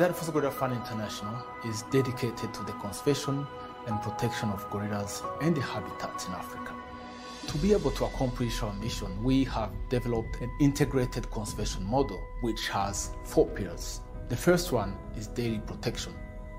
[0.00, 3.46] Dian Fossey Gorilla Fund International is dedicated to the conservation
[3.86, 6.72] and protection of gorillas and the habitats in Africa.
[7.48, 12.68] To be able to accomplish our mission, we have developed an integrated conservation model which
[12.68, 14.00] has four pillars.
[14.30, 16.14] The first one is daily protection.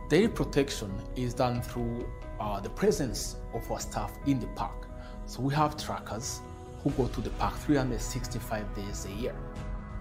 [0.07, 2.07] Daily protection is done through
[2.39, 4.85] uh, the presence of our staff in the park.
[5.25, 6.41] So we have trackers
[6.83, 9.35] who go to the park 365 days a year.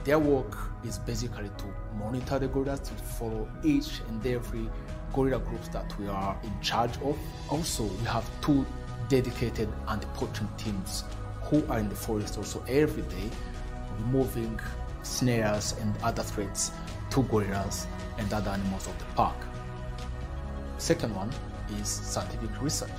[0.05, 1.65] Their work is basically to
[1.99, 4.69] monitor the gorillas, to follow each and every
[5.13, 7.19] gorilla groups that we are in charge of.
[7.51, 8.65] Also, we have two
[9.09, 11.05] dedicated anti-poaching teams
[11.43, 13.31] who are in the forest also every day,
[13.99, 14.59] removing
[15.03, 16.71] snares and other threats
[17.11, 17.87] to gorillas
[18.19, 19.37] and other animals of the park.
[20.79, 21.31] Second one
[21.79, 22.91] is scientific research.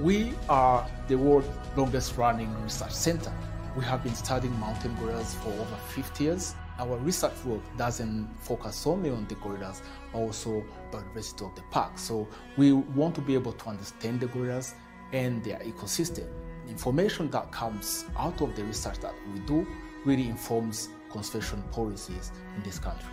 [0.00, 3.32] We are the world's longest running research center
[3.76, 6.54] we have been studying mountain gorillas for over 50 years.
[6.78, 11.62] Our research work doesn't focus only on the gorillas, but also the biodiversity of the
[11.70, 11.98] park.
[11.98, 14.74] So we want to be able to understand the gorillas
[15.12, 16.26] and their ecosystem.
[16.68, 19.66] Information that comes out of the research that we do
[20.04, 23.10] really informs conservation policies in this country.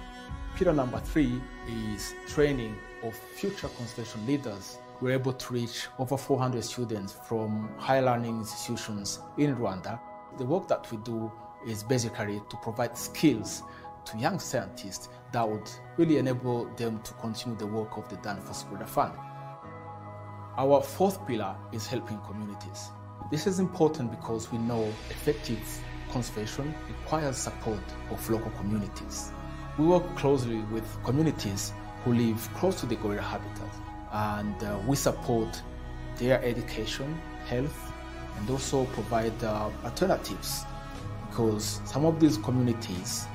[0.56, 1.42] Pillar number three
[1.96, 4.78] is training of future conservation leaders.
[5.00, 10.00] We're able to reach over 400 students from high learning institutions in Rwanda
[10.38, 11.32] the work that we do
[11.66, 13.64] is basically to provide skills
[14.06, 18.38] to young scientists that would really enable them to continue the work of the Dian
[18.38, 19.14] Fossey Gorilla Fund.
[20.58, 22.90] Our fourth pillar is helping communities.
[23.30, 25.59] This is important because we know effective
[26.12, 29.31] conservation requires support of local communities.
[29.78, 33.74] We work closely with communities who live close to the gorilla habitat
[34.12, 35.62] and uh, we support
[36.18, 37.91] their education, health,
[38.41, 40.66] and also provide uh, alternatives
[41.29, 43.28] because some of these communities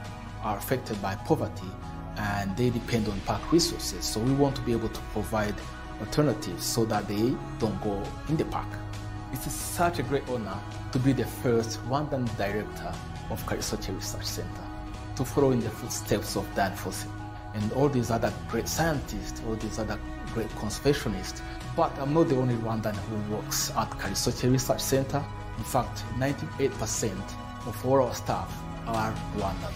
[0.43, 1.71] are affected by poverty
[2.17, 4.05] and they depend on park resources.
[4.05, 5.55] So we want to be able to provide
[6.00, 8.69] alternatives so that they don't go in the park.
[9.33, 10.59] It is such a great honor
[10.93, 12.93] to be the first Rwandan director
[13.31, 14.65] of Karisoke Research Center
[15.17, 17.09] to follow in the footsteps of Dian Fossey
[17.55, 19.99] and all these other great scientists, all these other
[20.34, 21.41] great conservationists
[21.76, 25.22] but I'm not the only Rwandan who works at Karisoke Research Center.
[25.59, 27.12] In fact, 98%
[27.66, 28.50] of all our staff
[28.87, 29.72] are Rwandan.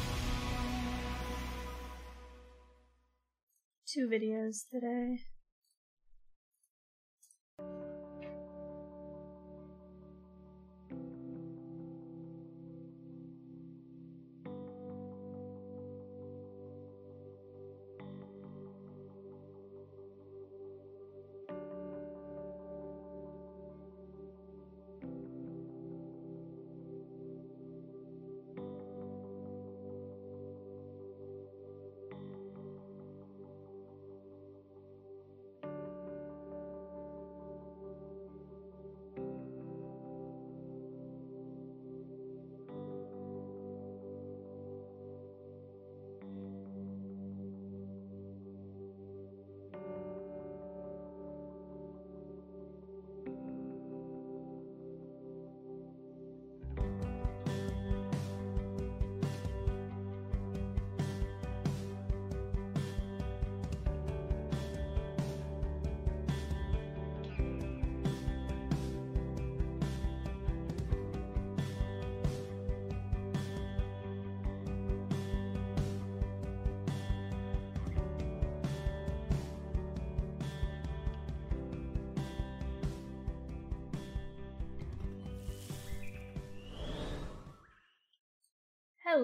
[3.87, 5.19] Two videos today.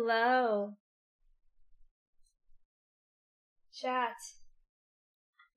[0.09, 0.75] Hello.
[3.75, 4.15] Chat.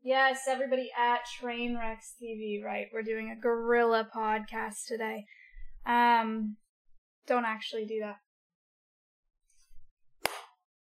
[0.01, 2.87] Yes, everybody at Trainwrecks TV, right?
[2.91, 5.25] We're doing a gorilla podcast today.
[5.85, 6.57] Um,
[7.27, 8.15] don't actually do that.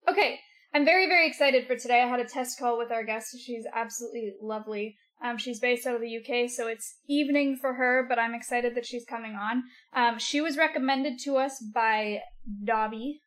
[0.07, 0.39] Okay,
[0.75, 2.03] I'm very, very excited for today.
[2.03, 3.39] I had a test call with our guest.
[3.43, 4.97] She's absolutely lovely.
[5.25, 8.75] Um, she's based out of the UK, so it's evening for her, but I'm excited
[8.75, 9.63] that she's coming on.
[9.95, 12.21] Um, she was recommended to us by
[12.63, 13.23] Dobby,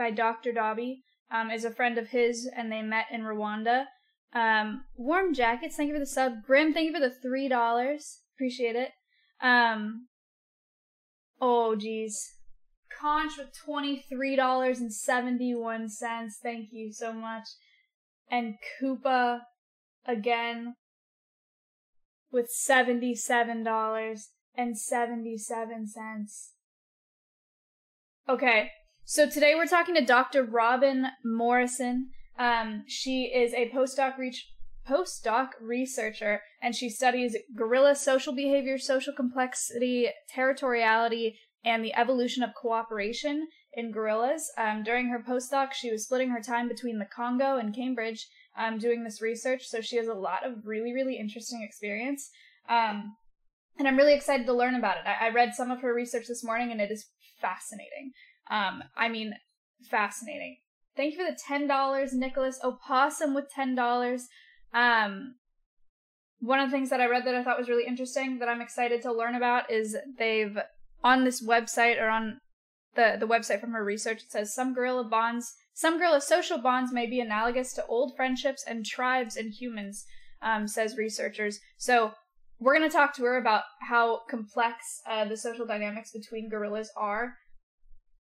[0.00, 0.50] by Dr.
[0.50, 3.84] Dobby, um, is a friend of his, and they met in Rwanda.
[4.32, 6.42] Um, warm jackets, thank you for the sub.
[6.46, 8.20] Grim, thank you for the three dollars.
[8.34, 8.92] Appreciate it.
[9.42, 10.06] Um,
[11.38, 12.16] oh geez.
[12.98, 16.38] Conch with twenty-three dollars and seventy-one cents.
[16.42, 17.44] Thank you so much.
[18.30, 19.40] And Koopa
[20.06, 20.76] again
[22.32, 26.52] with seventy-seven dollars and seventy-seven cents.
[28.28, 28.70] Okay,
[29.04, 30.44] so today we're talking to Dr.
[30.44, 32.10] Robin Morrison.
[32.38, 34.14] Um, she is a postdoc
[34.88, 42.54] postdoc researcher, and she studies gorilla social behavior, social complexity, territoriality, and the evolution of
[42.54, 44.50] cooperation in gorillas.
[44.58, 48.26] Um, during her postdoc, she was splitting her time between the Congo and Cambridge
[48.58, 52.30] um, doing this research, so she has a lot of really, really interesting experience.
[52.68, 53.16] Um,
[53.78, 55.04] and I'm really excited to learn about it.
[55.06, 57.06] I, I, read some of her research this morning, and it is
[57.40, 58.12] fascinating.
[58.50, 59.34] Um, I mean,
[59.90, 60.56] fascinating.
[60.96, 62.60] Thank you for the ten dollars, Nicholas.
[62.62, 64.28] Opossum with ten dollars.
[64.74, 65.36] Um,
[66.40, 68.60] one of the things that I read that I thought was really interesting that I'm
[68.60, 70.58] excited to learn about is they've
[71.04, 72.40] on this website or on
[72.94, 76.92] the the website from her research it says some gorilla bonds some gorilla social bonds
[76.92, 80.04] may be analogous to old friendships and tribes in humans
[80.42, 82.12] um, says researchers so
[82.58, 86.90] we're going to talk to her about how complex uh, the social dynamics between gorillas
[86.96, 87.34] are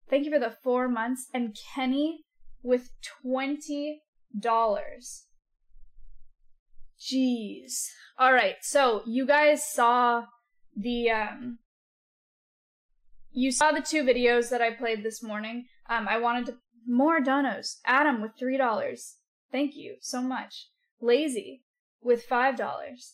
[0.09, 2.23] thank you for the four months and kenny
[2.63, 2.89] with
[3.25, 3.99] $20
[6.99, 7.87] jeez
[8.17, 10.23] all right so you guys saw
[10.75, 11.59] the um
[13.37, 15.65] you saw the two videos that I played this morning.
[15.87, 16.55] Um, I wanted to
[16.87, 17.75] more donos.
[17.85, 19.17] Adam with three dollars.
[19.51, 20.69] Thank you so much.
[20.99, 21.61] Lazy
[22.01, 23.13] with five dollars.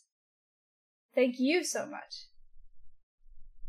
[1.13, 2.27] Thank you so much.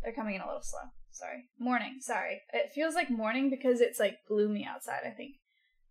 [0.00, 0.90] They're coming in a little slow.
[1.14, 1.44] Sorry.
[1.58, 1.98] Morning.
[2.00, 2.42] Sorry.
[2.52, 5.00] It feels like morning because it's like gloomy outside.
[5.06, 5.36] I think.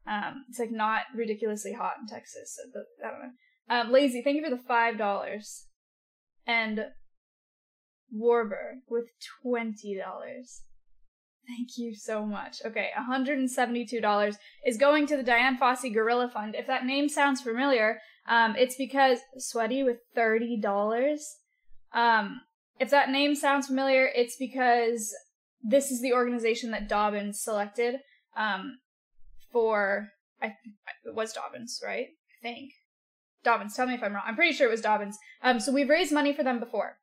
[0.06, 2.58] Um, it's like not ridiculously hot in Texas.
[2.58, 3.34] So the, I don't know.
[3.70, 5.66] Um, Lazy, thank you for the five dollars.
[6.46, 6.88] And
[8.14, 9.06] Warber with
[9.46, 9.74] $20.
[11.48, 12.62] Thank you so much.
[12.66, 14.36] Okay, $172
[14.66, 16.56] is going to the Dian Fossey Gorilla Fund.
[16.56, 18.00] If that name sounds familiar,
[18.30, 20.64] um, it's because Sweaty with $30.
[21.94, 22.42] Um,
[22.80, 25.14] if that name sounds familiar, it's because
[25.62, 27.96] this is the organization that Dobbins selected
[28.36, 28.80] um,
[29.52, 30.10] for.
[30.42, 30.56] I
[31.06, 32.08] it was Dobbins, right?
[32.08, 32.72] I think
[33.44, 33.76] Dobbins.
[33.76, 34.24] Tell me if I'm wrong.
[34.26, 35.18] I'm pretty sure it was Dobbins.
[35.42, 36.98] Um, so we've raised money for them before.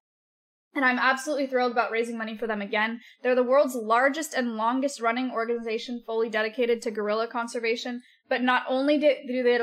[0.75, 3.01] And I'm absolutely thrilled about raising money for them again.
[3.23, 8.03] They're the world's largest and longest running organization fully dedicated to gorilla conservation.
[8.29, 9.59] But not only do, they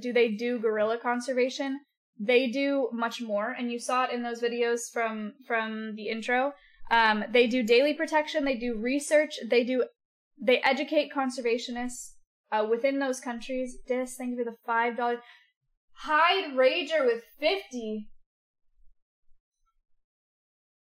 [0.00, 1.80] do they do gorilla conservation,
[2.20, 3.50] they do much more.
[3.58, 6.52] And you saw it in those videos from from the intro.
[6.90, 8.44] Um, they do daily protection.
[8.44, 9.38] They do research.
[9.48, 9.84] They do
[10.40, 12.12] they educate conservationists
[12.52, 13.78] uh, within those countries.
[13.88, 15.18] Dis, thank you for the five dollars.
[15.92, 18.08] Hide Rager with fifty.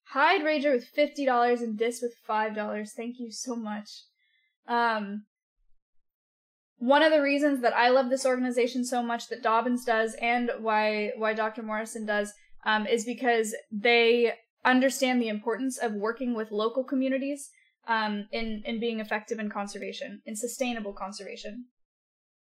[0.08, 2.92] Hide Rager with fifty dollars and Dis with five dollars.
[2.96, 3.88] Thank you so much.
[4.68, 5.24] Um,
[6.84, 10.50] one of the reasons that I love this organization so much that Dobbins does, and
[10.60, 11.62] why why Dr.
[11.62, 12.34] Morrison does,
[12.66, 14.34] um, is because they
[14.66, 17.48] understand the importance of working with local communities
[17.88, 21.64] um, in in being effective in conservation, in sustainable conservation.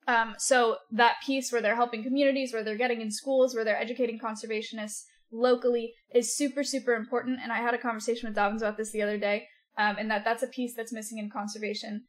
[0.09, 3.81] Um, so that piece where they're helping communities, where they're getting in schools, where they're
[3.81, 8.77] educating conservationists, locally is super super important and i had a conversation with dobbins about
[8.77, 9.47] this the other day
[9.79, 12.05] um, and that that's a piece that's missing in conservation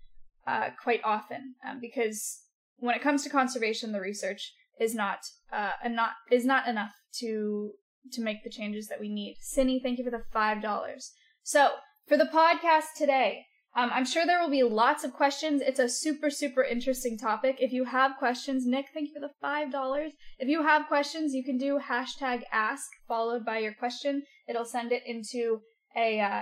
[0.48, 2.42] uh, quite often um, because
[2.78, 5.20] when it comes to conservation the research is not
[5.52, 7.72] uh, not is not enough to
[8.12, 11.12] to make the changes that we need Cindy, thank you for the five dollars
[11.44, 11.72] so
[12.08, 13.46] for the podcast today
[13.76, 15.62] um, I'm sure there will be lots of questions.
[15.62, 17.58] It's a super, super interesting topic.
[17.60, 20.10] If you have questions, Nick, thank you for the $5.
[20.38, 24.24] If you have questions, you can do hashtag ask followed by your question.
[24.48, 25.62] It'll send it into
[25.98, 26.42] a, uh,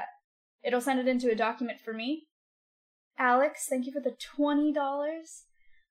[0.61, 2.27] it'll send it into a document for me.
[3.17, 4.73] Alex, thank you for the $20.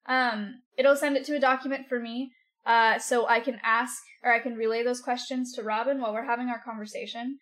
[0.07, 2.33] Um, it'll send it to a document for me.
[2.67, 6.27] Uh, so I can ask or I can relay those questions to Robin while we're
[6.27, 7.39] having our conversation.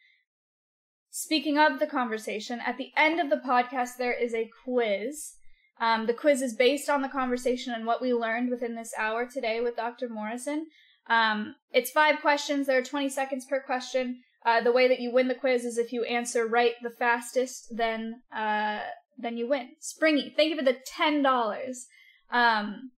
[1.11, 5.33] Speaking of the conversation, at the end of the podcast, there is a quiz.
[5.81, 9.27] Um, the quiz is based on the conversation and what we learned within this hour
[9.27, 10.09] today with Dr.
[10.09, 10.67] Morrison.
[11.09, 12.67] Um, it's five questions.
[12.67, 14.21] There are 20 seconds per question.
[14.45, 17.77] Uh, the way that you win the quiz is if you answer right the fastest,
[17.77, 18.81] then uh,
[19.19, 19.71] then you win.
[19.81, 21.87] Springy, thank you for the ten dollars.
[22.31, 22.93] Um,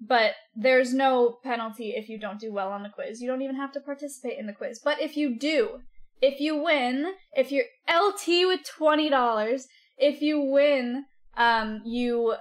[0.00, 3.20] but there's no penalty if you don't do well on the quiz.
[3.20, 4.80] You don't even have to participate in the quiz.
[4.82, 5.80] But if you do,
[6.22, 9.62] if you win, if you're LT with $20,
[9.96, 11.04] if you win,
[11.36, 12.36] um, you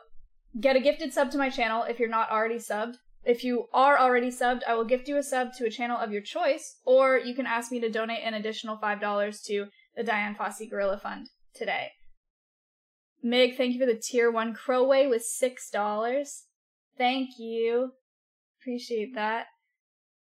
[0.60, 2.96] get a gifted sub to my channel if you're not already subbed.
[3.24, 6.12] If you are already subbed, I will gift you a sub to a channel of
[6.12, 10.36] your choice, or you can ask me to donate an additional $5 to the Dian
[10.36, 11.90] Fossey Gorilla Fund today.
[13.24, 16.44] Mig, thank you for the tier one Crowway with $6.
[16.98, 17.92] Thank you.
[18.62, 19.48] Appreciate that.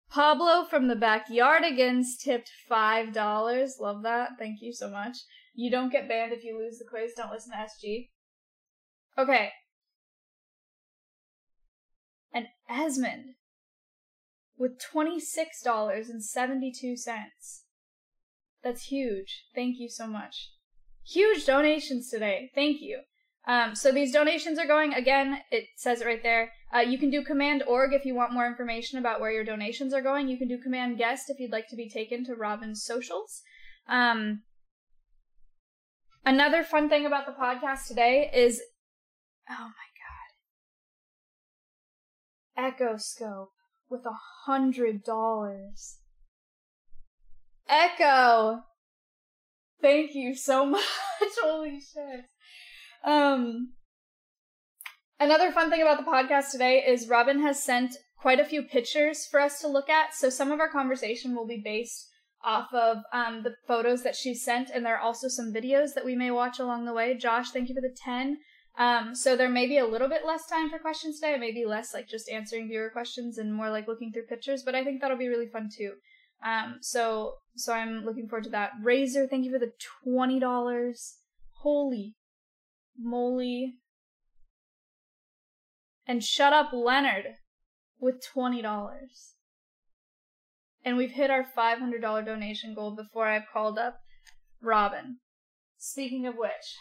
[0.09, 3.79] Pablo from the Backyardigans tipped $5.
[3.79, 4.31] Love that.
[4.39, 5.17] Thank you so much.
[5.53, 7.13] You don't get banned if you lose the quiz.
[7.15, 8.09] Don't listen to SG.
[9.17, 9.51] Okay.
[12.35, 13.33] and Esmond
[14.57, 17.61] with $26.72.
[18.61, 19.45] That's huge.
[19.55, 20.51] Thank you so much.
[21.07, 22.51] Huge donations today.
[22.55, 23.01] Thank you.
[23.47, 25.37] Um, so these donations are going again.
[25.51, 26.51] It says it right there.
[26.73, 29.93] Uh, you can do command org if you want more information about where your donations
[29.93, 30.27] are going.
[30.27, 33.43] You can do command guest if you'd like to be taken to Robin's socials.
[33.87, 34.41] Um,
[36.25, 38.61] another fun thing about the podcast today is,
[39.47, 39.91] oh my
[42.57, 43.51] god, Echo Scope
[43.89, 45.99] with a hundred dollars.
[47.69, 48.63] Echo,
[49.81, 50.83] thank you so much.
[51.41, 52.25] Holy shit.
[53.03, 53.73] Um,
[55.19, 59.27] another fun thing about the podcast today is Robin has sent quite a few pictures
[59.27, 60.13] for us to look at.
[60.15, 62.09] So some of our conversation will be based
[62.43, 66.05] off of um, the photos that she sent, and there are also some videos that
[66.05, 67.17] we may watch along the way.
[67.17, 68.37] Josh, thank you for the 10.
[68.77, 71.93] Um, so there may be a little bit less time for questions today, maybe less
[71.93, 75.17] like just answering viewer questions and more like looking through pictures, but I think that'll
[75.17, 75.93] be really fun too.
[76.43, 78.71] Um, so so I'm looking forward to that.
[78.81, 79.73] Razor, thank you for the
[80.03, 81.17] twenty dollars.
[81.61, 82.15] Holy
[82.97, 83.75] moly.
[86.07, 87.35] And shut up Leonard
[87.99, 89.33] with twenty dollars.
[90.83, 93.99] And we've hit our five hundred dollar donation goal before I've called up
[94.61, 95.17] Robin.
[95.77, 96.77] Speaking of which,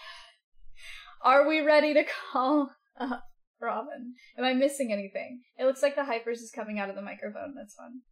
[1.23, 3.25] are we ready to call up
[3.61, 4.15] Robin?
[4.37, 5.41] Am I missing anything?
[5.59, 7.55] It looks like the hypers is coming out of the microphone.
[7.57, 8.03] That's fun.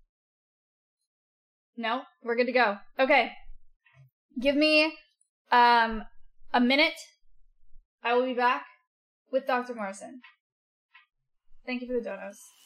[1.77, 2.79] No, we're good to go.
[2.99, 3.33] Okay.
[4.41, 4.93] Give me
[5.51, 6.05] um
[6.53, 6.99] a minute.
[8.03, 8.65] I will be back
[9.31, 9.75] with Dr.
[9.75, 10.21] Morrison.
[11.65, 12.62] Thank you for the donuts.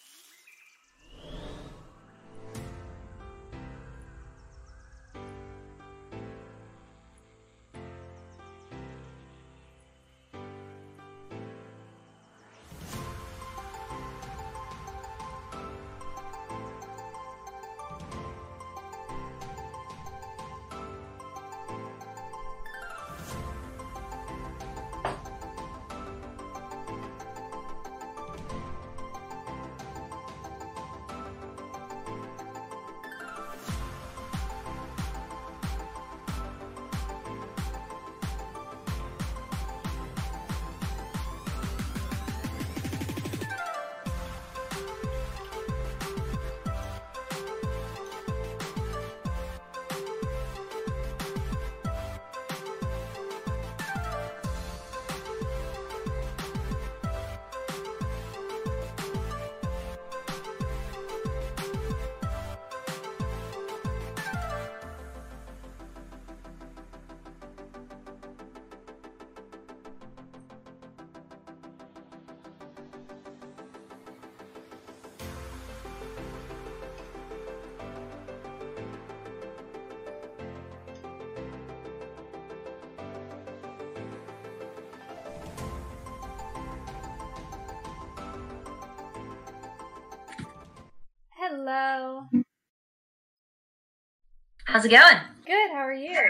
[94.76, 95.16] How's it going?
[95.46, 95.70] Good.
[95.70, 96.20] How are you?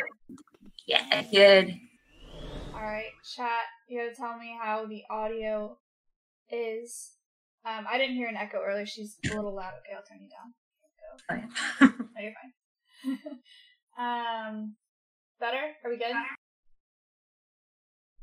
[0.86, 1.74] Yeah, good.
[2.72, 3.64] All right, chat.
[3.88, 5.78] You gotta tell me how the audio
[6.48, 7.10] is.
[7.64, 8.86] Um, I didn't hear an echo earlier.
[8.86, 9.72] She's a little loud.
[9.80, 10.54] Okay, I'll turn you down.
[11.28, 11.34] Oh,
[11.80, 11.88] yeah.
[12.14, 12.34] No, you're
[13.98, 13.98] fine.
[14.54, 14.76] um,
[15.40, 15.72] better?
[15.84, 16.14] Are we good?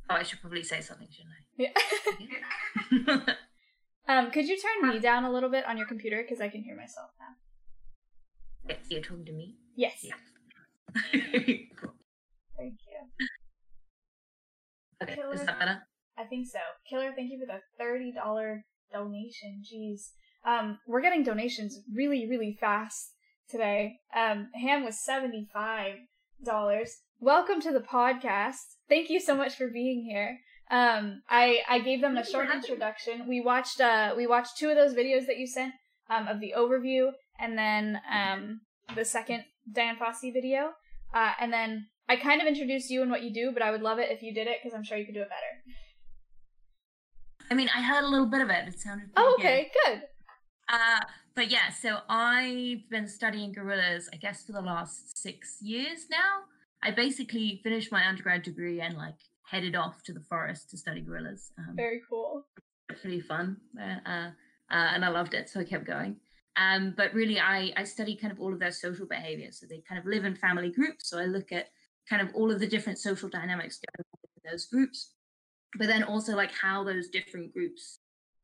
[0.10, 1.10] oh, I should probably say something,
[1.58, 1.72] Yeah.
[2.90, 3.34] shouldn't I?
[4.20, 6.64] um, could you turn me down a little bit on your computer because I can
[6.64, 7.36] hear myself now?
[8.90, 9.56] You're talking to me?
[9.76, 10.04] Yes.
[10.04, 10.14] Yeah.
[11.80, 11.94] cool.
[12.58, 13.28] Thank you.
[15.02, 15.34] Okay, Killer.
[15.34, 15.84] is that better?
[16.18, 16.60] I think so.
[16.90, 19.62] Killer, thank you for the thirty dollar donation.
[19.64, 20.12] Jeez.
[20.46, 23.14] Um, we're getting donations really, really fast
[23.50, 23.96] today.
[24.16, 25.96] Um, Ham was seventy five
[26.46, 26.92] dollars.
[27.20, 28.78] Welcome to the podcast.
[28.88, 30.38] Thank you so much for being here.
[30.70, 33.28] Um, I I gave them a short introduction.
[33.28, 35.74] We watched uh we watched two of those videos that you sent
[36.10, 37.10] um of the overview
[37.44, 38.62] and then um
[38.96, 40.72] the second Dian Fossey video.
[41.14, 43.82] Uh, and then I kind of introduced you and what you do, but I would
[43.82, 45.76] love it if you did it because I'm sure you could do it better.
[47.52, 48.68] I mean, I heard a little bit of it.
[48.68, 49.46] It sounded pretty Oh, good.
[49.46, 50.02] okay, good.
[50.70, 51.00] Uh,
[51.36, 56.44] but yeah, so I've been studying gorillas, I guess, for the last six years now.
[56.82, 59.16] I basically finished my undergrad degree and like
[59.50, 61.52] headed off to the forest to study gorillas.
[61.58, 62.46] Um, Very cool.
[63.02, 64.30] pretty fun, uh, uh,
[64.72, 66.18] uh, and I loved it, so I kept going.
[66.56, 69.52] Um, but really, I I study kind of all of their social behavior.
[69.52, 71.10] So they kind of live in family groups.
[71.10, 71.68] So I look at
[72.10, 75.14] kind of all of the different social dynamics going on in those groups,
[75.78, 78.00] but then also like how those different groups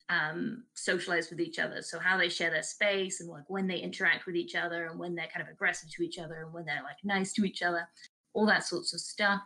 [0.10, 1.82] um, socialize with each other.
[1.82, 5.00] So how they share their space and like when they interact with each other and
[5.00, 7.62] when they're kind of aggressive to each other and when they're like nice to each
[7.62, 7.88] other,
[8.34, 9.42] all that sorts of stuff.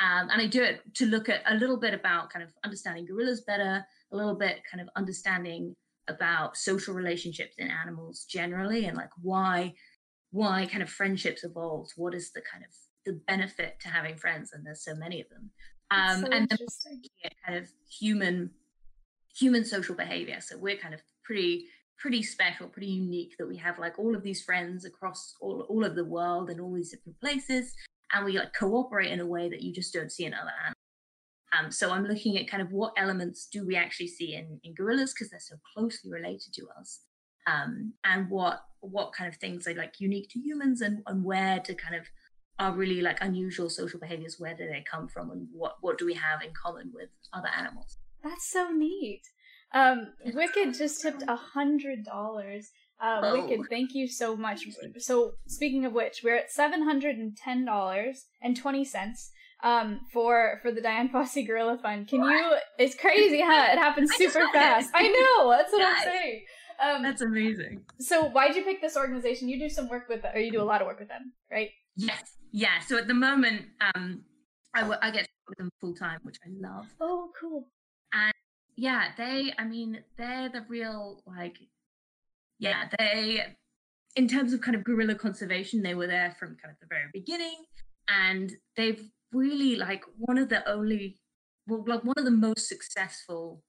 [0.00, 3.06] Um, and I do it to look at a little bit about kind of understanding
[3.06, 5.76] gorillas better, a little bit kind of understanding
[6.10, 9.72] about social relationships in animals generally and like why
[10.32, 12.70] why kind of friendships evolved what is the kind of
[13.06, 15.50] the benefit to having friends and there's so many of them.
[15.90, 16.58] Um, so and then
[17.46, 18.50] kind of human
[19.36, 20.40] human social behavior.
[20.40, 21.66] So we're kind of pretty
[21.98, 25.84] pretty special pretty unique that we have like all of these friends across all, all
[25.84, 27.74] of the world and all these different places
[28.14, 30.79] and we like cooperate in a way that you just don't see in other animals
[31.58, 34.74] um, so I'm looking at kind of what elements do we actually see in, in
[34.74, 37.00] gorillas because they're so closely related to us,
[37.46, 41.58] um, and what what kind of things are like unique to humans, and, and where
[41.60, 42.06] to kind of
[42.58, 44.36] are really like unusual social behaviors.
[44.38, 47.50] Where do they come from, and what what do we have in common with other
[47.56, 47.98] animals?
[48.22, 49.22] That's so neat.
[49.72, 52.70] Um, Wicked just tipped a hundred dollars.
[53.00, 53.42] Uh, oh.
[53.42, 54.66] Wicked, thank you so much.
[54.98, 60.00] So, speaking of which, we're at seven hundred and ten dollars and twenty cents um
[60.12, 62.08] for for the Dian Fossey Gorilla Fund.
[62.08, 62.54] Can you?
[62.78, 63.72] It's crazy, huh?
[63.72, 64.90] It happens super fast.
[64.94, 65.50] I know.
[65.50, 66.44] That's what I'm saying.
[66.82, 67.82] Um, that's amazing.
[67.98, 69.48] So, why'd you pick this organization?
[69.50, 71.68] You do some work with, or you do a lot of work with them, right?
[71.96, 72.36] Yes.
[72.52, 72.80] Yeah.
[72.86, 74.22] So at the moment, um,
[74.74, 76.86] I, w- I get with them full time, which I love.
[77.00, 77.68] Oh, cool.
[78.14, 78.32] And
[78.76, 79.52] yeah, they.
[79.58, 81.58] I mean, they're the real like.
[82.58, 83.44] Yeah, they.
[84.16, 87.08] In terms of kind of gorilla conservation, they were there from kind of the very
[87.12, 87.64] beginning,
[88.08, 89.02] and they've
[89.32, 91.18] really like one of the only,
[91.66, 93.62] well, like one of the most successful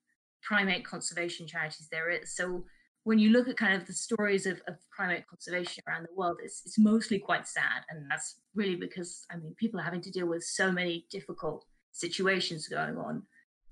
[0.43, 2.35] primate conservation charities there is.
[2.35, 2.65] So
[3.03, 6.37] when you look at kind of the stories of, of primate conservation around the world,
[6.43, 7.83] it's, it's mostly quite sad.
[7.89, 11.65] And that's really because, I mean, people are having to deal with so many difficult
[11.91, 13.23] situations going on.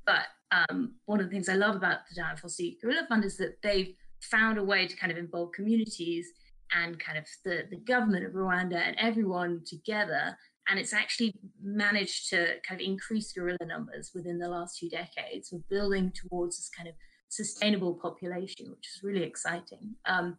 [0.06, 3.38] But um, one of the things I love about the Dian Fossey Gorilla Fund is
[3.38, 6.28] that they've found a way to kind of involve communities
[6.72, 10.36] and kind of the, the government of Rwanda and everyone together
[10.70, 15.52] and it's actually managed to kind of increase gorilla numbers within the last few decades.
[15.52, 16.96] We're building towards this kind of
[17.30, 19.96] sustainable population, which is really exciting.
[20.06, 20.38] Um,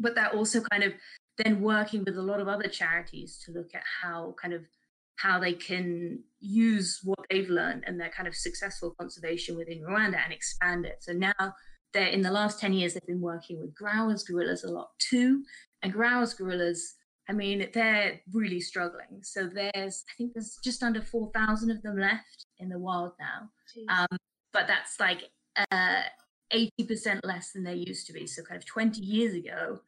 [0.00, 0.92] but they're also kind of
[1.38, 4.62] then working with a lot of other charities to look at how kind of
[5.16, 10.22] how they can use what they've learned and their kind of successful conservation within Rwanda
[10.22, 10.98] and expand it.
[11.00, 11.54] So now
[11.92, 15.42] they're in the last 10 years they've been working with Grauer's gorillas a lot too.
[15.82, 16.94] And Grauer's gorillas
[17.28, 19.22] I mean, they're really struggling.
[19.22, 23.50] So there's, I think there's just under 4,000 of them left in the wild now.
[23.88, 24.18] Um,
[24.52, 25.24] but that's like
[25.70, 26.02] uh,
[26.52, 28.26] 80% less than they used to be.
[28.26, 29.80] So kind of 20 years ago,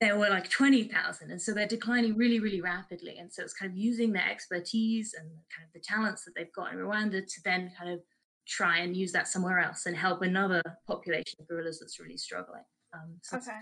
[0.00, 1.30] there were like 20,000.
[1.30, 3.18] And so they're declining really, really rapidly.
[3.18, 6.52] And so it's kind of using their expertise and kind of the talents that they've
[6.52, 8.00] got in Rwanda to then kind of
[8.48, 12.62] try and use that somewhere else and help another population of gorillas that's really struggling.
[12.92, 13.52] Um, so okay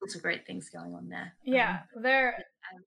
[0.00, 1.34] sorts of great things going on there.
[1.44, 2.36] Yeah, um, they're.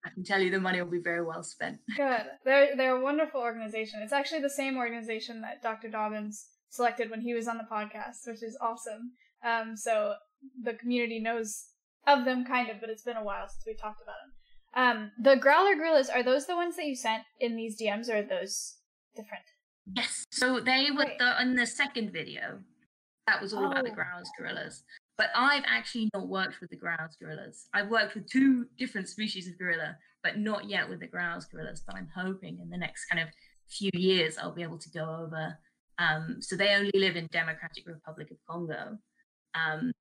[0.05, 1.79] I can tell you the money will be very well spent.
[1.97, 2.23] Good.
[2.43, 4.01] They're they're a wonderful organization.
[4.03, 5.89] It's actually the same organization that Dr.
[5.89, 9.11] Dobbins selected when he was on the podcast, which is awesome.
[9.45, 10.15] Um, so
[10.61, 11.65] the community knows
[12.07, 14.33] of them kind of, but it's been a while since we talked about them.
[14.75, 18.17] Um, the Grauer gorillas are those the ones that you sent in these DMs, or
[18.17, 18.77] are those
[19.15, 19.43] different?
[19.95, 20.25] Yes.
[20.31, 22.59] So they were the in the second video.
[23.27, 23.71] That was all oh.
[23.71, 23.95] about the oh.
[23.95, 24.83] Grauer's gorillas.
[25.17, 27.67] But I've actually not worked with the Grauer's gorillas.
[27.73, 31.83] I've worked with two different species of gorilla, but not yet with the Grauer's gorillas.
[31.85, 33.29] But I'm hoping in the next kind of
[33.69, 35.57] few years I'll be able to go over.
[35.99, 38.97] Um, so they only live in Democratic Republic of Congo.
[39.53, 39.91] Um,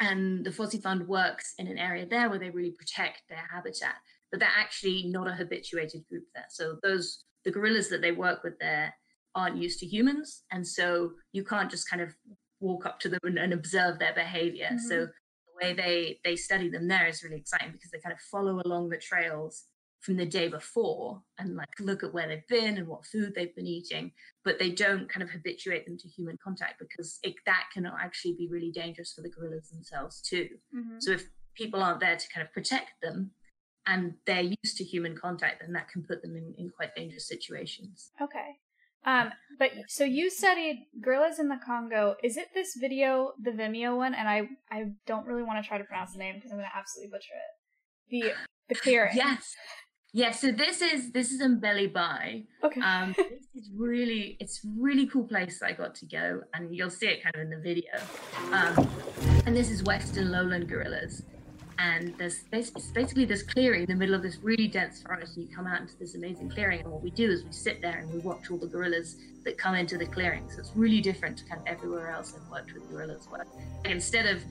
[0.00, 3.94] and the Fossey Fund works in an area there where they really protect their habitat,
[4.30, 6.46] but they're actually not a habituated group there.
[6.50, 8.94] So those the gorillas that they work with there
[9.34, 12.14] aren't used to humans, and so you can't just kind of
[12.62, 14.68] walk up to them and, and observe their behavior.
[14.72, 14.88] Mm-hmm.
[14.88, 18.20] So the way they they study them there is really exciting because they kind of
[18.20, 19.64] follow along the trails
[20.02, 23.54] from the day before and like look at where they've been and what food they've
[23.54, 24.10] been eating
[24.44, 28.34] but they don't kind of habituate them to human contact because it, that can actually
[28.36, 30.96] be really dangerous for the gorillas themselves too mm-hmm.
[30.98, 33.30] so if people aren't there to kind of protect them
[33.86, 37.28] and they're used to human contact then that can put them in, in quite dangerous
[37.28, 38.56] situations okay
[39.04, 42.16] um, but so you studied gorillas in the Congo.
[42.22, 44.14] Is it this video, the Vimeo one?
[44.14, 46.68] And I, I don't really want to try to pronounce the name because I'm going
[46.70, 47.50] to absolutely butcher it.
[48.10, 48.32] The
[48.68, 49.16] the clearing.
[49.16, 49.54] Yes.
[50.14, 52.44] Yes, so this is this is Mbeli Bai.
[52.62, 52.82] Okay.
[52.82, 57.06] Um, this is really it's really cool place I got to go, and you'll see
[57.06, 57.92] it kind of in the video.
[58.52, 58.90] Um,
[59.46, 61.22] and this is Western lowland gorillas,
[61.78, 65.54] and there's basically this clearing in the middle of this really dense forest and you
[65.54, 68.12] come out into this amazing clearing and what we do is we sit there and
[68.12, 70.48] we watch all the gorillas that come into the clearing.
[70.50, 73.46] So it's really different to kind of everywhere else i've worked with gorillas where
[73.84, 74.42] instead of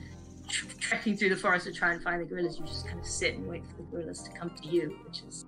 [0.80, 3.36] trekking through the forest to try and find the gorillas you just kind of sit
[3.36, 5.46] and wait for the gorillas to come to you which is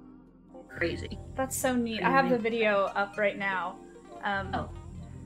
[0.68, 1.18] crazy.
[1.37, 1.98] That's so neat.
[1.98, 2.04] Crazy.
[2.04, 3.76] i have the video up right now
[4.24, 4.68] um, oh.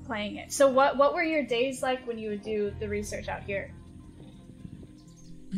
[0.05, 0.53] playing it.
[0.53, 3.73] So what what were your days like when you would do the research out here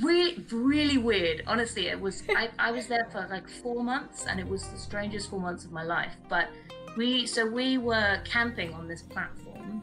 [0.00, 4.38] really really weird honestly it was I, I was there for like four months and
[4.38, 6.48] it was the strangest four months of my life but
[6.96, 9.82] we so we were camping on this platform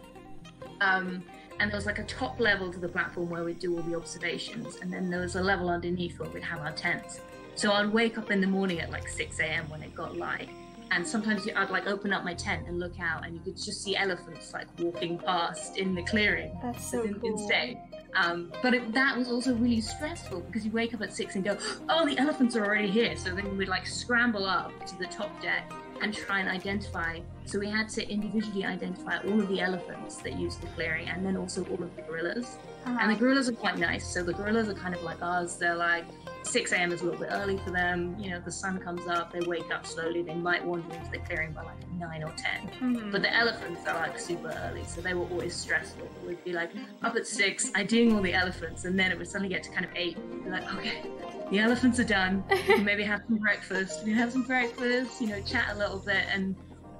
[0.79, 1.23] um,
[1.59, 3.95] and there was like a top level to the platform where we'd do all the
[3.95, 7.19] observations and then there was a level underneath where we'd have our tents
[7.55, 10.49] so i'd wake up in the morning at like 6 a.m when it got light
[10.91, 13.83] and sometimes I'd like open up my tent and look out, and you could just
[13.83, 16.57] see elephants like walking past in the clearing.
[16.61, 17.41] That's so cool.
[17.41, 17.81] insane.
[18.15, 21.43] Um, but it, that was also really stressful because you wake up at six and
[21.43, 21.57] go,
[21.89, 23.15] oh, the elephants are already here.
[23.15, 27.19] So then we'd like scramble up to the top deck and try and identify.
[27.45, 31.25] So we had to individually identify all of the elephants that used the clearing and
[31.25, 32.57] then also all of the gorillas.
[32.87, 32.99] Uh-huh.
[33.01, 34.07] And the gorillas are quite nice.
[34.13, 35.57] So the gorillas are kind of like us.
[35.57, 36.05] They're like,
[36.43, 36.93] 6 a.m.
[36.93, 38.15] is a little bit early for them.
[38.17, 41.17] You know, the sun comes up, they wake up slowly, they might wander into the
[41.19, 42.37] clearing by like 9 or 10.
[42.37, 43.11] Mm-hmm.
[43.11, 46.07] But the elephants are like super early, so they were always stressful.
[46.25, 46.71] We'd be like
[47.03, 49.85] up at 6, IDing all the elephants, and then it would suddenly get to kind
[49.85, 50.17] of 8.
[50.17, 51.05] We'd be like, okay,
[51.51, 52.43] the elephants are done.
[52.67, 54.05] We maybe have some breakfast.
[54.05, 56.55] We have some breakfast, you know, chat a little bit, and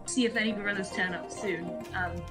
[0.06, 1.65] see if any gorillas turn up soon.
[1.95, 2.21] Um,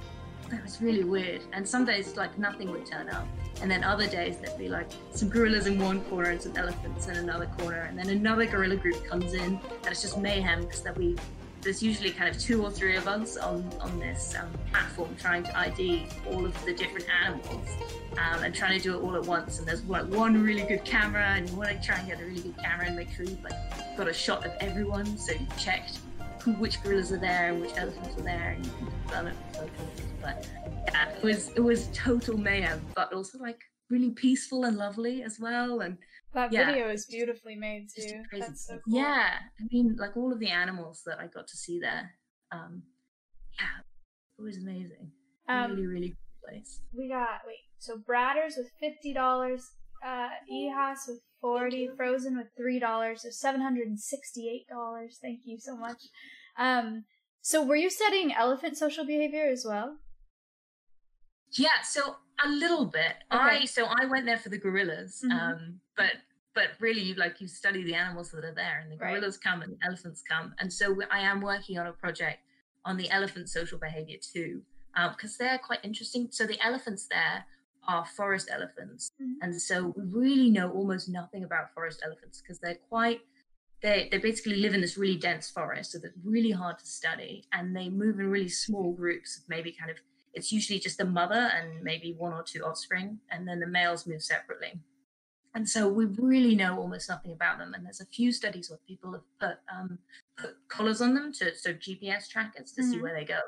[0.49, 1.41] that was really weird.
[1.53, 3.27] And some days, like, nothing would turn up.
[3.61, 7.07] And then other days, there'd be like some gorillas in one corner and some elephants
[7.07, 7.81] in another corner.
[7.81, 11.15] And then another gorilla group comes in, and it's just mayhem because that we
[11.61, 15.43] there's usually kind of two or three of us on on this um, platform trying
[15.43, 17.67] to ID all of the different animals
[18.13, 19.57] um, and trying to do it all at once.
[19.57, 22.25] And there's like one really good camera, and you want to try and get a
[22.25, 25.47] really good camera and make sure you've like got a shot of everyone, so you
[25.57, 25.99] checked
[26.39, 29.35] who, which gorillas are there and which elephants are there, and you can confirm it
[31.27, 33.59] was it was total mayhem, but also like
[33.89, 35.81] really peaceful and lovely as well.
[35.81, 35.97] And
[36.33, 38.23] that yeah, video is beautifully made too.
[38.31, 38.99] That's so cool.
[38.99, 42.11] Yeah, I mean, like all of the animals that I got to see there.
[42.51, 42.81] Um,
[43.59, 43.81] yeah,
[44.39, 45.11] it was amazing.
[45.49, 46.81] Um, really, really cool place.
[46.97, 49.71] We got wait, so Bradders with fifty dollars,
[50.05, 55.19] uh, Ehas with forty, Frozen with three dollars, so seven hundred and sixty-eight dollars.
[55.21, 56.01] Thank you so much.
[56.57, 57.03] Um,
[57.41, 59.97] so were you studying elephant social behavior as well?
[61.51, 63.15] Yeah, so a little bit.
[63.31, 63.59] Okay.
[63.61, 65.37] I so I went there for the gorillas, mm-hmm.
[65.37, 66.13] um, but
[66.53, 69.51] but really, like you study the animals that are there, and the gorillas right.
[69.51, 72.39] come and the elephants come, and so I am working on a project
[72.85, 74.61] on the elephant social behavior too,
[74.93, 76.27] because um, they're quite interesting.
[76.31, 77.45] So the elephants there
[77.87, 79.33] are forest elephants, mm-hmm.
[79.41, 83.21] and so we really know almost nothing about forest elephants because they're quite
[83.81, 87.45] they they basically live in this really dense forest, so they're really hard to study,
[87.53, 89.97] and they move in really small groups of maybe kind of
[90.37, 94.05] it's usually just a mother and maybe one or two offspring, and then the males
[94.05, 94.79] move separately.
[95.55, 97.73] And so we really know almost nothing about them.
[97.73, 99.97] And there's a few studies where people have put um,
[100.37, 102.91] put collars on them to so GPS trackers to mm-hmm.
[102.91, 103.39] see where they go.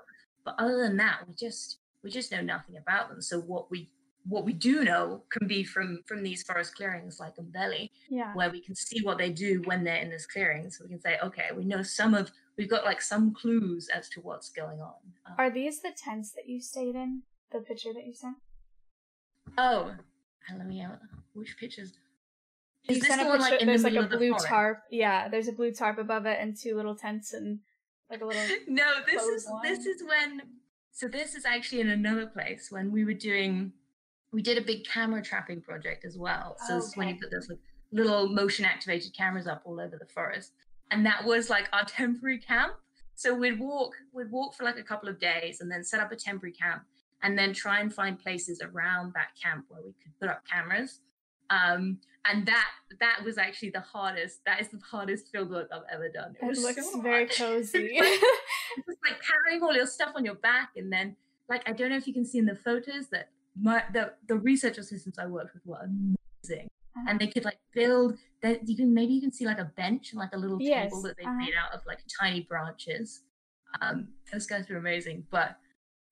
[0.43, 3.21] But other than that, we just we just know nothing about them.
[3.21, 3.91] So what we
[4.27, 8.33] what we do know can be from from these forest clearings like Mbeli, yeah.
[8.33, 10.71] where we can see what they do when they're in this clearing.
[10.71, 14.09] So we can say, okay, we know some of we've got like some clues as
[14.09, 14.95] to what's going on.
[15.25, 17.23] Um, Are these the tents that you stayed in?
[17.51, 18.37] The picture that you sent?
[19.57, 19.95] Oh,
[20.55, 20.99] let me out.
[21.33, 21.93] Which pictures?
[22.87, 23.37] Is you sent a picture.
[23.39, 24.83] Like, there's the like a blue tarp.
[24.91, 27.59] Yeah, there's a blue tarp above it and two little tents and
[28.09, 28.43] like a little.
[28.67, 29.61] no, this is one.
[29.63, 30.41] this is when.
[30.91, 33.73] So this is actually in another place when we were doing
[34.31, 36.55] we did a big camera trapping project as well.
[36.67, 36.75] So okay.
[36.75, 37.59] this is when you put those like
[37.91, 40.53] little motion activated cameras up all over the forest.
[40.91, 42.73] And that was like our temporary camp.
[43.15, 46.11] So we'd walk, we'd walk for like a couple of days and then set up
[46.11, 46.83] a temporary camp
[47.21, 51.01] and then try and find places around that camp where we could put up cameras.
[51.49, 52.67] Um, and that
[52.99, 54.43] that was actually the hardest.
[54.45, 56.35] That is the hardest field work I've ever done.
[56.41, 57.97] It, it looks so very cozy.
[57.99, 61.15] just like carrying all your stuff on your back, and then
[61.49, 64.35] like I don't know if you can see in the photos that my the, the
[64.35, 66.69] research assistants I worked with were amazing.
[66.99, 67.09] Uh-huh.
[67.09, 70.11] And they could like build that you can maybe you can see like a bench
[70.11, 70.85] and like a little yes.
[70.85, 71.35] table that they uh-huh.
[71.35, 73.21] made out of like tiny branches.
[73.81, 75.57] Um, those guys were amazing, but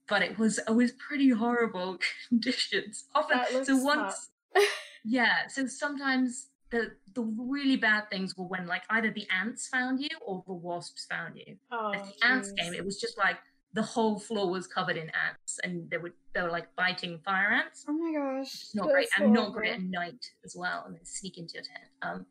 [0.07, 1.97] but it was it was pretty horrible
[2.29, 3.05] conditions.
[3.15, 4.29] Often, so once,
[5.05, 5.47] yeah.
[5.47, 10.09] So sometimes the the really bad things were when like either the ants found you
[10.21, 11.55] or the wasps found you.
[11.71, 13.37] Oh, the ants came, it was just like
[13.77, 17.51] the whole floor was covered in ants, and they were they were like biting fire
[17.51, 17.85] ants.
[17.87, 18.51] Oh my gosh.
[18.53, 21.63] It's not great, and not great at night as well, and they sneak into your
[21.63, 21.85] tent.
[22.01, 22.25] Um,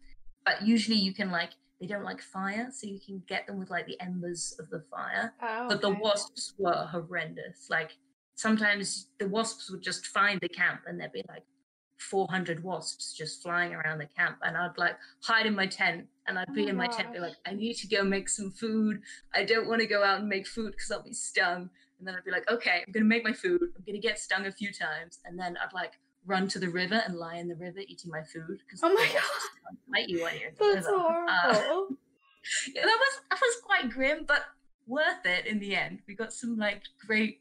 [0.45, 3.71] but usually you can like they don't like fire, so you can get them with
[3.71, 5.33] like the embers of the fire.
[5.41, 7.69] Oh, But the wasps were horrendous.
[7.71, 7.93] Like
[8.35, 11.45] sometimes the wasps would just find the camp and they'd be like
[11.99, 14.39] 400 wasps just flying around the camp.
[14.43, 17.13] And I'd like hide in my tent and I'd Oh be my in my tent,
[17.13, 19.01] be like, I need to go make some food.
[19.35, 21.71] I don't want to go out and make food because I'll be stung.
[21.99, 23.61] And then I'd be like, okay, I'm to make my food.
[23.63, 25.21] I'm to get stung a few times.
[25.25, 25.93] And then I'd like
[26.27, 29.07] run to the river and lie in the river eating my food because Oh my
[29.07, 31.27] can't bite you when you're in the That's river.
[31.29, 31.53] Uh,
[32.75, 34.43] yeah, that was that was quite grim, but
[34.87, 36.01] worth it in the end.
[36.07, 37.41] We got some like great,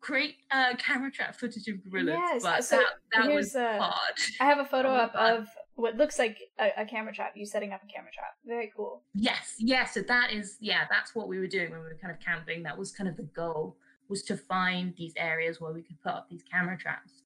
[0.00, 2.86] great uh, camera trap footage of gorillas, Yes, but so that
[3.26, 4.14] that was uh, hard.
[4.40, 7.32] I have a photo Oh, up of what looks like a, a camera trap.
[7.36, 8.34] You setting up a camera trap.
[8.46, 9.02] Very cool.
[9.14, 9.94] Yes, yes.
[9.94, 12.62] So that is yeah, that's what we were doing when we were kind of camping.
[12.62, 13.76] That was kind of the goal
[14.08, 17.22] was to find these areas where we could put up these camera traps.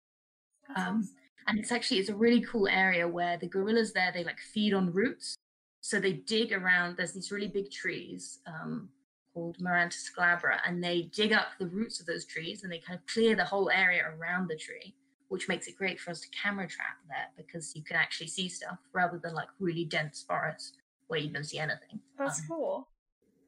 [0.76, 1.08] Um, awesome.
[1.46, 4.72] and it's actually it's a really cool area where the gorillas there they like feed
[4.72, 5.36] on roots
[5.82, 8.88] so they dig around there's these really big trees um,
[9.34, 12.98] called Marantus glabra and they dig up the roots of those trees and they kind
[12.98, 14.94] of clear the whole area around the tree
[15.28, 18.48] which makes it great for us to camera trap there because you can actually see
[18.48, 22.88] stuff rather than like really dense forest where you don't see anything That's um, cool.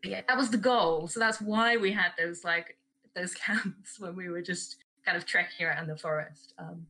[0.03, 1.09] yeah, that was the goal.
[1.09, 2.77] So that's why we had those like
[3.15, 6.55] those camps when we were just kind of trekking around the forest.
[6.59, 6.87] Um,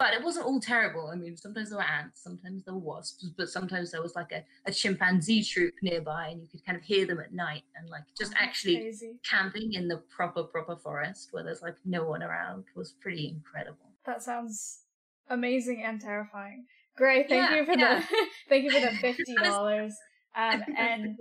[0.00, 1.10] but it wasn't all terrible.
[1.12, 4.32] I mean, sometimes there were ants, sometimes there were wasps, but sometimes there was like
[4.32, 7.62] a, a chimpanzee troop nearby, and you could kind of hear them at night.
[7.76, 9.12] And like just Oh, that's actually crazy.
[9.30, 13.92] camping in the proper proper forest where there's like no one around was pretty incredible.
[14.06, 14.80] That sounds
[15.28, 16.64] amazing and terrifying.
[16.96, 17.28] Great.
[17.28, 18.00] Thank Yeah, you for yeah.
[18.00, 19.94] the thank you for the fifty dollars.
[20.36, 21.16] Um, and.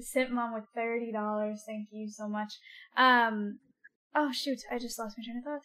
[0.00, 1.62] Simp Mom with thirty dollars.
[1.66, 2.52] Thank you so much.
[2.96, 3.58] Um,
[4.14, 5.62] oh shoot, I just lost my train of thought.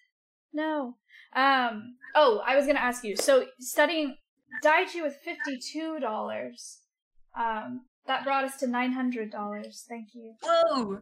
[0.53, 0.95] No.
[1.35, 1.95] Um.
[2.15, 3.15] Oh, I was gonna ask you.
[3.15, 4.17] So studying
[4.63, 6.79] Daichi with fifty-two dollars.
[7.39, 9.85] Um, that brought us to nine hundred dollars.
[9.87, 10.33] Thank you.
[10.43, 11.01] Whoa!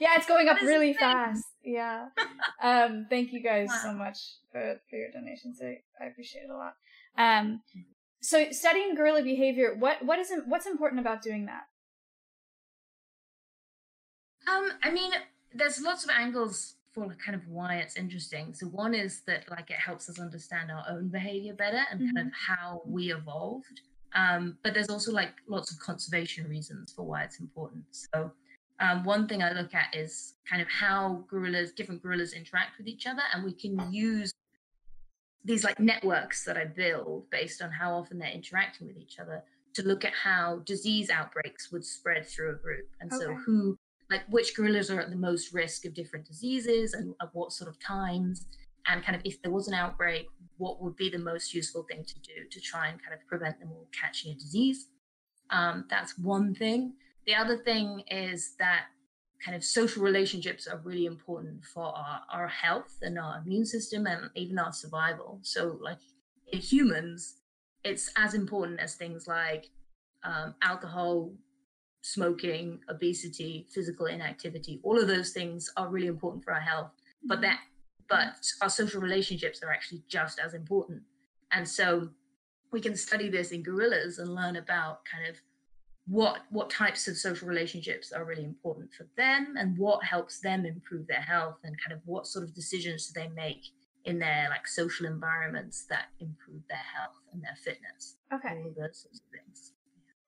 [0.00, 1.44] yeah, it's going up really fast.
[1.64, 2.08] Yeah.
[2.60, 3.06] Um.
[3.08, 4.18] Thank you guys so much
[4.50, 5.60] for for your donations.
[5.62, 6.74] I, I appreciate it a lot.
[7.16, 7.62] Um.
[8.20, 11.68] So studying gorilla behavior, what what is what's important about doing that?
[14.48, 15.12] Um, I mean,
[15.54, 16.74] there's lots of angles
[17.06, 18.54] for kind of why it's interesting.
[18.54, 22.28] So one is that like it helps us understand our own behavior better and kind
[22.28, 23.80] of how we evolved.
[24.14, 27.84] Um, but there's also like lots of conservation reasons for why it's important.
[27.90, 28.32] So
[28.80, 32.86] um, one thing I look at is kind of how gorillas, different gorillas interact with
[32.86, 34.32] each other, and we can use
[35.44, 39.42] these like networks that I build based on how often they're interacting with each other
[39.74, 42.88] to look at how disease outbreaks would spread through a group.
[43.00, 43.78] And so who
[44.10, 47.68] like which gorillas are at the most risk of different diseases and at what sort
[47.68, 48.46] of times?
[48.86, 52.04] And kind of if there was an outbreak what would be the most useful thing
[52.04, 54.88] to do to try and kind of prevent them all catching a disease?
[55.50, 56.94] Um, that's one thing.
[57.26, 58.86] The other thing is that
[59.44, 64.06] kind of social relationships are really important for our, our health and our immune system
[64.06, 65.38] and even our survival.
[65.42, 65.98] So like
[66.52, 67.36] in humans
[67.84, 69.70] it's as important as things like
[70.24, 71.32] um, alcohol
[72.02, 76.90] smoking, obesity, physical inactivity, all of those things are really important for our health.
[77.24, 77.60] But that
[78.08, 81.02] but our social relationships are actually just as important.
[81.52, 82.08] And so
[82.72, 85.36] we can study this in gorillas and learn about kind of
[86.06, 90.64] what what types of social relationships are really important for them and what helps them
[90.64, 93.62] improve their health and kind of what sort of decisions do they make
[94.06, 98.16] in their like social environments that improve their health and their fitness.
[98.32, 98.62] Okay.
[98.64, 99.72] All those sorts of things.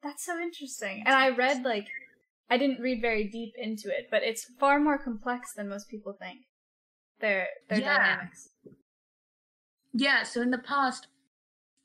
[0.03, 1.03] That's so interesting.
[1.07, 1.89] And I read like
[2.49, 6.13] I didn't read very deep into it, but it's far more complex than most people
[6.13, 6.41] think.
[7.21, 7.97] Their their Yeah.
[7.97, 8.49] dynamics.
[9.93, 11.09] Yeah, so in the past,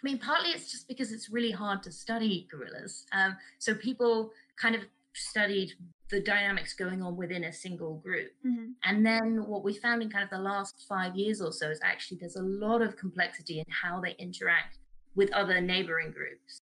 [0.01, 3.05] I mean, partly it's just because it's really hard to study gorillas.
[3.11, 5.73] Um, so people kind of studied
[6.09, 8.31] the dynamics going on within a single group.
[8.43, 11.69] hmm And then what we found in kind of the last five years or so
[11.69, 14.77] is actually there's a lot of complexity in how they interact
[15.15, 16.61] with other neighboring groups.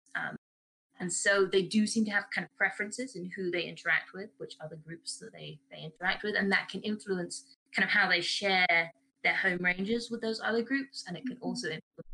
[1.03, 4.29] And so they do seem to have kind of preferences in who they interact with,
[4.37, 6.35] which other groups that they, they interact with.
[6.37, 7.43] And that can influence
[7.75, 8.89] kind of how they share
[9.21, 11.03] their home ranges with those other groups.
[11.05, 11.41] And it can Mhm.
[11.41, 12.07] also influence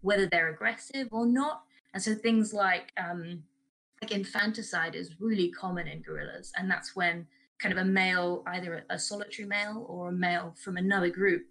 [0.00, 1.64] whether they're aggressive or not.
[1.92, 3.44] And so things like um,
[4.00, 7.26] like infanticide is really common in gorillas, and that's when
[7.58, 11.42] kind of a male, either a solitary male or a male from another group,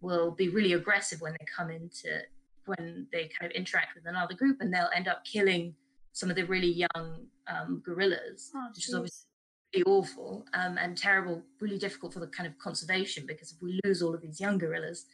[0.00, 2.22] will be really aggressive when they come into
[2.64, 5.74] when they kind of interact with another group, and they'll end up killing
[6.18, 9.28] some of the really young um, gorillas, Oh, which is obviously
[9.72, 13.78] really awful um, and terrible, really difficult for the kind of conservation because if we
[13.84, 15.06] lose all of these young gorillas,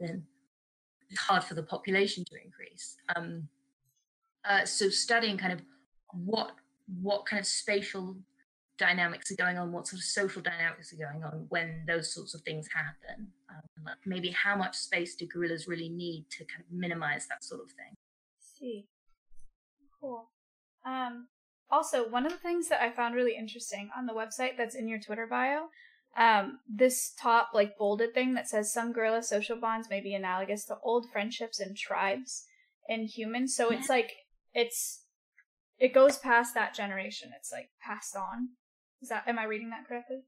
[0.00, 0.24] then
[1.08, 2.96] it's hard for the population to increase.
[3.14, 3.48] Um,
[4.44, 5.60] uh, so studying kind of
[6.12, 6.50] what
[7.02, 8.16] what kind of spatial
[8.78, 12.34] dynamics are going on, what sort of social dynamics are going on when those sorts
[12.34, 13.28] of things happen.
[13.48, 17.60] Um, maybe how much space do gorillas really need to kind of minimize that sort
[17.60, 17.94] of thing.
[18.40, 18.86] see.
[20.00, 20.28] Cool.
[20.88, 21.28] Um,
[21.70, 24.88] also, one of the things that I found really interesting on the website that's in
[24.88, 25.68] your Twitter bio,
[26.16, 30.64] um, this top like bolded thing that says some gorilla social bonds may be analogous
[30.66, 32.44] to old friendships and tribes
[32.88, 33.54] in humans.
[33.54, 34.12] So it's like
[34.54, 35.04] it's
[35.78, 37.30] it goes past that generation.
[37.36, 38.48] It's like passed on.
[39.02, 40.22] Is that am I reading that correctly?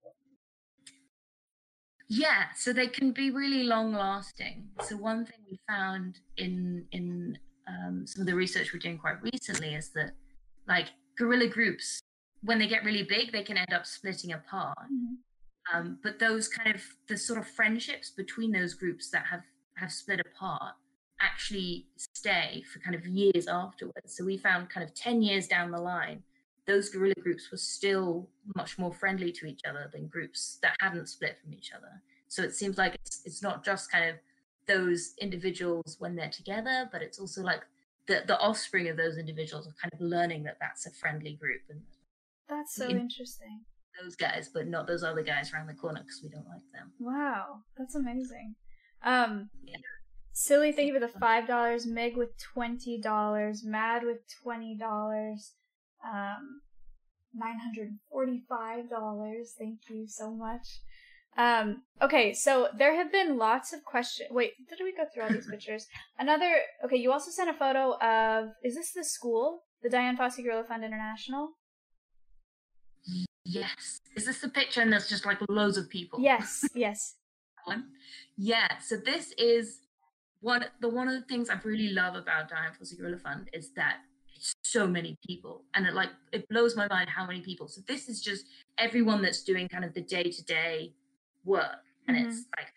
[2.08, 4.68] Yeah, so they can be really long lasting.
[4.82, 9.22] So one thing we found in in um, some of the research we're doing quite
[9.22, 10.12] recently is that
[10.70, 10.86] like
[11.18, 12.00] gorilla groups,
[12.42, 14.78] when they get really big, they can end up splitting apart.
[14.78, 15.76] Mm-hmm.
[15.76, 19.42] Um, but those kind of the sort of friendships between those groups that have
[19.76, 20.74] have split apart
[21.20, 24.16] actually stay for kind of years afterwards.
[24.16, 26.22] So we found kind of 10 years down the line,
[26.66, 31.08] those gorilla groups were still much more friendly to each other than groups that hadn't
[31.08, 32.00] split from each other.
[32.28, 34.16] So it seems like it's, it's not just kind of
[34.66, 37.62] those individuals when they're together, but it's also like
[38.10, 41.60] the, the offspring of those individuals are kind of learning that that's a friendly group
[41.70, 41.80] and
[42.48, 43.60] That's so interesting.
[44.02, 46.90] those guys, but not those other guys around the corner because we don't like them.
[46.98, 48.56] Wow, that's amazing.
[49.04, 49.76] Um, Yeah.
[50.32, 51.86] silly, thank you for the five dollars.
[51.86, 53.62] Meg with twenty dollars.
[53.64, 55.52] Mad with twenty dollars.
[56.04, 56.62] Um,
[57.32, 59.54] nine hundred forty-five dollars.
[59.58, 60.66] Thank you so much.
[61.36, 64.28] Um, okay, so there have been lots of questions.
[64.30, 65.86] Wait, did we go through all these pictures?
[66.18, 66.56] Another.
[66.84, 68.50] Okay, you also sent a photo of.
[68.62, 69.64] Is this the school?
[69.82, 71.52] The Dian Fossey Gorilla Fund International.
[73.44, 74.00] Yes.
[74.14, 76.20] Is this the picture and there's just like loads of people?
[76.20, 77.14] Yes, yes.
[77.64, 77.84] one.
[78.36, 79.80] Yeah, so this is
[80.40, 83.72] one the one of the things I really love about Dian Fossey Gorilla Fund is
[83.74, 83.98] that
[84.36, 87.68] it's so many people, and it like it blows my mind how many people.
[87.68, 88.46] So this is just
[88.78, 90.92] everyone that's doing kind of the day to day
[91.44, 92.68] work, and it's like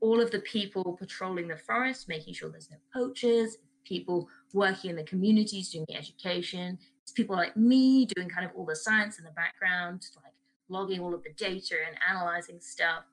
[0.00, 4.96] all of the people patrolling the forest, making sure there's no poachers, people working in
[4.96, 6.78] the communities doing the education.
[7.02, 10.32] It's people like me doing kind of all the science in the background, like
[10.68, 13.04] logging all of the data and analyzing stuff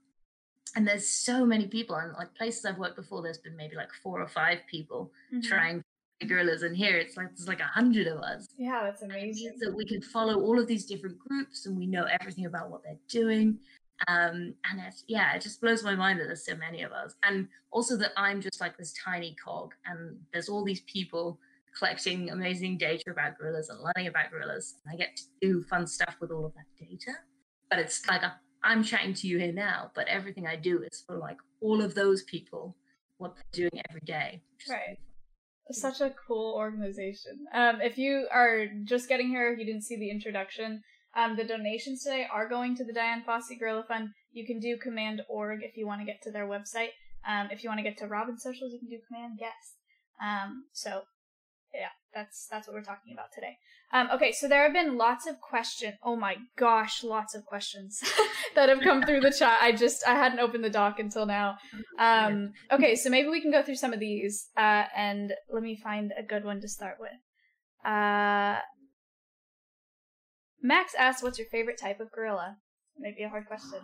[0.75, 3.91] and there's so many people and like places i've worked before there's been maybe like
[4.01, 5.43] four or five people Mhm.
[5.43, 5.83] trying
[6.27, 9.55] gorillas and here it's like there's like a hundred of us Yeah, that's amazing.
[9.59, 12.81] that we can follow all of these different groups and we know everything about what
[12.81, 13.59] they're doing
[14.07, 17.15] um and it's yeah it just blows my mind that there's so many of us
[17.23, 21.39] and also that i'm just like this tiny cog and there's all these people
[21.77, 25.87] collecting amazing data about gorillas and learning about gorillas and i get to do fun
[25.87, 27.11] stuff with all of that data
[27.69, 31.03] but it's like a, i'm chatting to you here now but everything i do is
[31.07, 32.75] for like all of those people
[33.17, 34.97] what they're doing every day Right.
[35.71, 37.45] Such a cool organization.
[37.53, 40.83] Um, if you are just getting here, if you didn't see the introduction,
[41.15, 44.09] um, the donations today are going to the Dian Fossey Gorilla Fund.
[44.31, 46.89] You can do Command Org if you want to get to their website.
[47.27, 49.77] Um, if you want to get to Robin Socials, you can do Command Guest.
[50.21, 51.03] Um, so
[51.73, 53.57] yeah, that's that's what we're talking about today.
[53.91, 55.95] Um, okay, so there have been lots of questions.
[56.03, 58.01] Oh my gosh, lots of questions
[58.55, 59.59] that have come through the chat.
[59.61, 61.57] I just I hadn't opened the doc until now.
[61.99, 65.75] Um, okay, so maybe we can go through some of these, uh, and let me
[65.75, 67.11] find a good one to start with.
[67.85, 68.59] Uh,
[70.63, 72.57] Max asks, "What's your favorite type of gorilla?"
[72.97, 73.79] Maybe a hard question.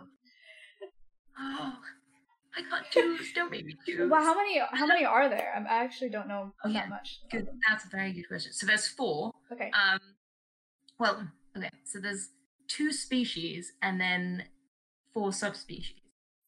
[1.38, 1.74] oh
[2.56, 5.52] i can't choose don't make me choose Well, how many how many are there?
[5.54, 7.20] I'm- actually don't know that much.
[7.30, 7.46] Good.
[7.68, 8.52] That's a very good question.
[8.52, 9.30] So there's four.
[9.52, 9.70] Okay.
[9.70, 10.00] Um,
[10.98, 11.70] well, okay.
[11.84, 12.30] So there's
[12.66, 14.44] two species and then
[15.14, 15.94] four subspecies.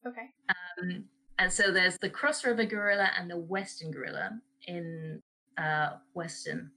[0.05, 0.27] Okay.
[0.49, 1.05] Um,
[1.39, 5.21] and so there's the cross river gorilla and the western gorilla in
[5.57, 6.71] uh, western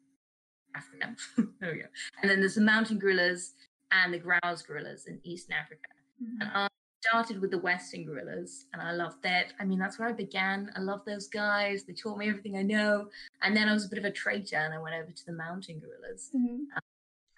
[0.77, 1.15] Africa.
[1.61, 1.87] there we go.
[2.23, 3.55] And then there's the mountain gorillas
[3.93, 5.89] and the Grauer's gorillas in eastern Africa.
[6.23, 6.41] Mhm.
[6.41, 6.69] And I
[7.03, 9.53] started with the Western gorillas, and I loved that.
[9.61, 10.73] I mean, that's where I began.
[10.75, 11.85] I love those guys.
[11.85, 13.11] They taught me everything I know.
[13.43, 15.33] And then I was a bit of a traitor, and I went over to the
[15.33, 16.31] mountain gorillas.
[16.35, 16.65] Mhm.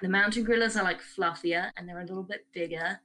[0.00, 3.00] The mountain gorillas are like fluffier, and they're a little bit bigger,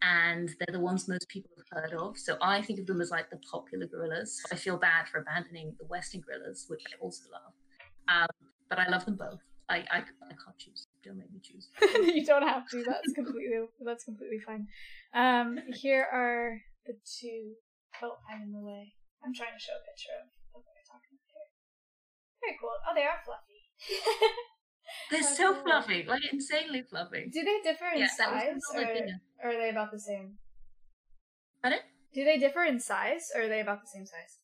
[0.00, 2.16] and they're the ones most people have heard of.
[2.16, 4.40] So I think of them as like the popular gorillas.
[4.42, 7.52] So I feel bad for abandoning the Western gorillas, which I also love.
[8.08, 8.28] Um,
[8.68, 9.40] but I love them both.
[9.68, 10.86] I, I, I can't choose.
[11.04, 11.68] Don't make me choose.
[12.14, 12.84] you don't have to.
[12.86, 14.66] That's completely that's completely fine.
[15.12, 17.54] Um, here are the two.
[18.02, 18.94] Oh, I'm in the way.
[19.24, 20.14] I'm trying to show a picture
[20.54, 21.50] of what we're talking about here.
[22.42, 22.76] Very cool.
[22.86, 23.66] Oh, they are fluffy.
[25.10, 25.62] They're That's so cool.
[25.64, 27.30] fluffy, like insanely fluffy.
[27.32, 28.82] Do they differ in Yeah, that was size, or,
[29.42, 30.38] or are they about the same?
[31.62, 31.80] Pardon?
[32.14, 34.38] Do they differ in size, or are they about the same size?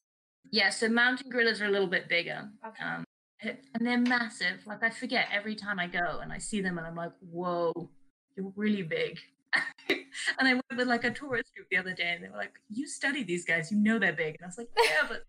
[0.50, 2.50] Yeah, so mountain gorillas are a little bit bigger.
[2.66, 2.84] Okay.
[2.84, 3.04] Um,
[3.42, 4.60] and they're massive.
[4.66, 7.90] Like I forget every time I go and I see them and I'm like, whoa,
[8.36, 9.18] you're really big.
[9.88, 12.52] and I went with like a tourist group the other day and they were like,
[12.70, 14.36] you study these guys, you know they're big.
[14.36, 15.24] And I was like, yeah, but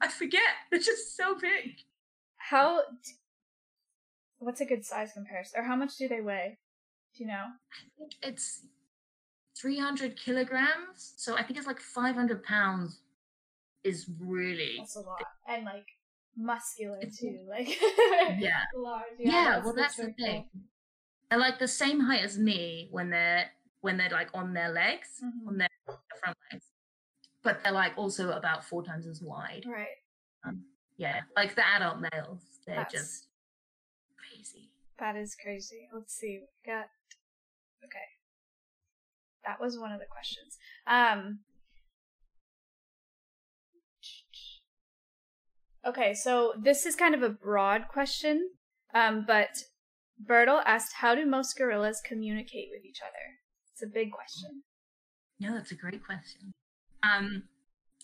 [0.00, 0.42] I forget.
[0.70, 1.76] They're just so big.
[2.36, 2.82] How?
[4.38, 6.58] What's a good size comparison, or how much do they weigh?
[7.16, 7.44] Do you know?
[7.44, 8.60] I think it's
[9.60, 11.14] 300 kilograms.
[11.16, 13.00] So I think it's like 500 pounds
[13.82, 15.86] is really, That's a lot, and like
[16.38, 17.68] muscular too, like
[18.38, 18.62] yeah.
[18.76, 19.02] large.
[19.18, 20.26] Yeah, well, that's the very cool.
[20.26, 20.44] thing.
[21.30, 23.46] They're like the same height as me when they're
[23.80, 25.48] when they're like on their legs, Mhm.
[25.48, 25.68] on their
[26.20, 26.64] front legs,
[27.42, 29.64] but they're like also about four times as wide.
[29.66, 29.98] Right.
[30.96, 33.28] Yeah, like the adult males, they're That's- just
[34.16, 34.70] crazy.
[34.98, 35.88] That is crazy.
[35.94, 36.40] Let's see.
[36.40, 36.86] We got
[37.84, 38.08] okay.
[39.46, 40.58] That was one of the questions.
[40.86, 41.40] Um
[45.88, 48.50] Okay, so this is kind of a broad question.
[48.94, 49.48] Um, but
[50.22, 53.24] Bertle asked how do most gorillas communicate with each other?
[53.72, 54.62] It's a big question.
[55.40, 56.52] No, that's a great question.
[57.02, 57.44] Um,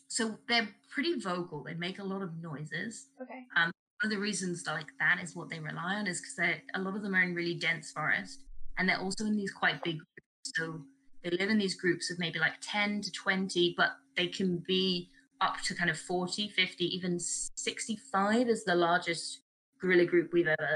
[0.09, 1.63] so they're pretty vocal.
[1.63, 3.09] They make a lot of noises.
[3.21, 3.45] Okay.
[3.55, 3.73] one
[4.03, 7.03] of the reasons like that is what they rely on is because a lot of
[7.03, 8.41] them are in really dense forest
[8.79, 10.81] and they're also in these quite big groups so
[11.23, 15.09] they live in these groups of maybe like 10 to 20 but they can be
[15.45, 19.41] up to kind of 40 50 even 65 is the largest
[19.81, 20.75] gorilla group we've ever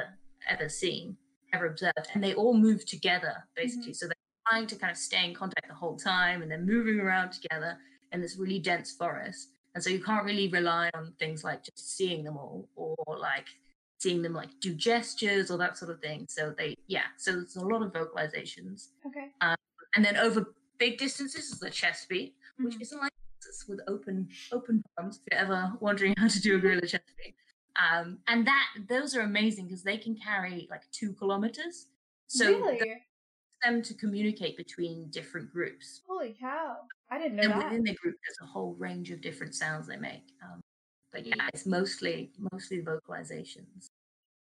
[0.49, 1.17] ever seen
[1.55, 2.09] ever observed.
[2.15, 3.95] And they all move together basically.
[3.95, 4.15] So they're
[4.49, 7.79] trying to kind of stay in contact the whole time and they're moving around together
[8.13, 9.49] in this really dense forest.
[9.75, 12.97] And so you can't really rely on things like just seeing them all or
[13.31, 13.47] like
[13.99, 16.27] seeing them like do gestures or that sort of thing.
[16.29, 18.89] So they yeah so there's a lot of vocalizations.
[19.07, 19.29] Okay.
[19.97, 20.41] and then over
[20.79, 22.83] big distances is the chest beat which Mhm.
[22.83, 23.13] isn't like
[23.69, 27.03] with open open palms if you're ever wondering how to do a gorilla chest
[27.81, 31.87] um and that those are amazing because they can carry like two kilometers
[32.27, 32.79] so really?
[32.79, 32.99] th-
[33.65, 36.77] them to communicate between different groups Holy cow!
[37.11, 37.65] I didn't know and that.
[37.65, 40.61] within the group there's a whole range of different sounds they make um,
[41.13, 43.89] but yeah it's mostly mostly vocalizations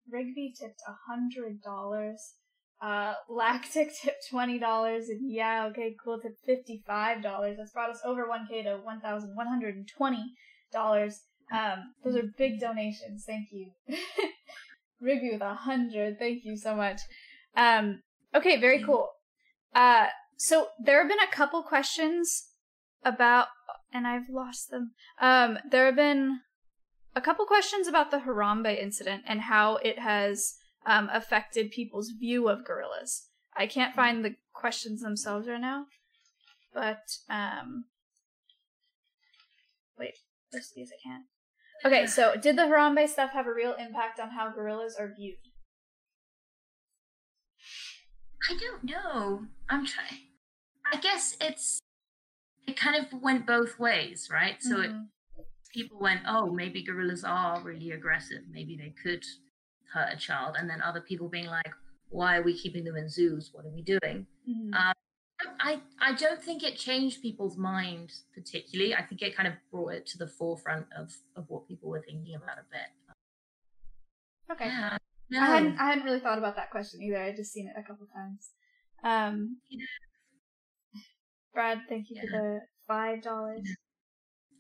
[0.10, 2.36] Rigby tipped a hundred dollars.
[2.82, 7.58] Uh, Lactic tipped twenty dollars, and yeah, okay, cool tipped fifty five dollars.
[7.58, 10.34] That's brought us over one k to one thousand one hundred and twenty
[10.72, 11.22] dollars.
[11.52, 13.24] Um, those are big donations.
[13.26, 13.72] Thank you,
[15.02, 16.20] Rigby with a hundred.
[16.20, 17.00] Thank you so much.
[17.56, 18.04] Um,
[18.36, 19.10] okay, very cool.
[19.74, 20.08] Uh,
[20.38, 22.50] so there have been a couple questions
[23.04, 23.48] about,
[23.92, 24.92] and I've lost them.
[25.20, 26.42] Um, there have been
[27.16, 30.54] a couple questions about the Harambe incident and how it has
[30.88, 33.28] um, affected people's view of gorillas.
[33.56, 35.86] I can't find the questions themselves right now,
[36.74, 37.86] but um,
[40.00, 40.16] wait,
[40.54, 41.24] let's see if I can.
[41.86, 45.38] Okay, so did the Harambe stuff have a real impact on how gorillas are viewed?
[48.50, 50.28] i don't know i'm trying
[50.94, 51.80] i guess it's
[52.68, 55.08] it kind of went both ways right so it, Mhm.
[55.74, 59.24] people went oh maybe gorillas are really aggressive maybe they could
[59.94, 61.72] hurt a child and then other people being like
[62.10, 64.74] why are we keeping them in zoos what are we doing Mhm.
[64.74, 64.94] Uh,
[65.60, 68.96] I, I don't think it changed people's mind particularly.
[68.96, 72.02] I think it kind of brought it to the forefront of, of what people were
[72.02, 72.90] thinking about a bit.
[74.52, 74.66] okay.
[74.66, 74.98] Yeah.
[75.44, 77.22] I hadn't I hadn't really thought about that question either.
[77.22, 78.50] I just seen it a couple times.
[79.04, 79.58] Um,
[81.54, 83.62] Brad, thank you for the five dollars.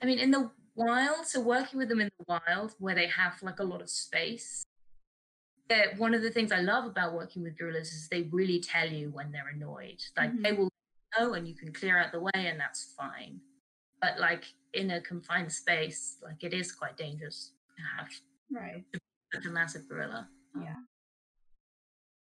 [0.01, 3.41] I mean, in the wild, so working with them in the wild where they have
[3.41, 4.65] like a lot of space,
[5.69, 8.87] that one of the things I love about working with gorillas is they really tell
[8.89, 10.01] you when they're annoyed.
[10.15, 10.43] Like Mhm.
[10.43, 10.69] they will
[11.17, 13.41] know and you can clear out the way and that's fine.
[14.01, 18.09] But like in a confined space, like it is quite dangerous to have
[18.49, 18.85] Right.
[19.33, 20.29] such a massive gorilla.
[20.55, 20.75] Um, Yeah.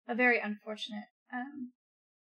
[0.07, 1.71] A very unfortunate, um,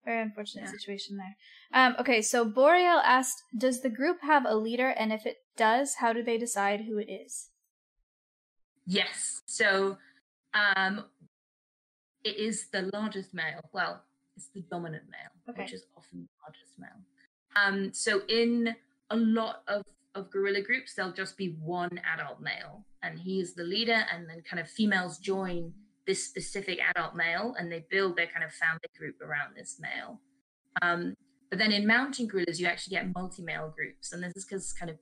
[0.04, 0.70] very unfortunate Yeah.
[0.72, 1.36] situation there.
[1.72, 4.88] Um, okay, so Boreal asked, "Does the group have a leader?
[4.90, 7.50] And if it does, how do they decide who it is?"
[8.86, 9.40] Yes.
[9.46, 9.98] So
[10.54, 11.04] um
[12.24, 13.60] it is the largest male.
[13.72, 14.02] Well,
[14.36, 15.62] it's the dominant male, Okay.
[15.62, 17.00] which is often the largest male.
[17.56, 18.74] Um so in
[19.10, 19.82] a lot of
[20.14, 24.28] of gorilla groups there'll just be one adult male and he is the leader and
[24.28, 25.72] then kind of females join
[26.06, 30.20] this specific adult male and they build their kind of family group around this male.
[30.82, 31.14] Um
[31.48, 34.90] but then in mountain gorillas you actually get multi-male groups and this is because kind
[34.90, 34.98] of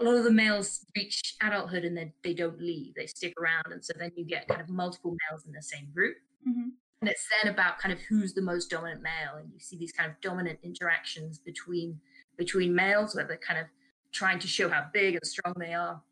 [0.00, 3.72] a lot of the males reach adulthood and then they don't leave; they stick around,
[3.72, 6.16] and so then you get kind of multiple males in the same group.
[6.48, 6.70] Mm-hmm.
[7.02, 9.92] And it's then about kind of who's the most dominant male, and you see these
[9.92, 12.00] kind of dominant interactions between
[12.36, 13.66] between males where they're kind of
[14.12, 16.02] trying to show how big and strong they are.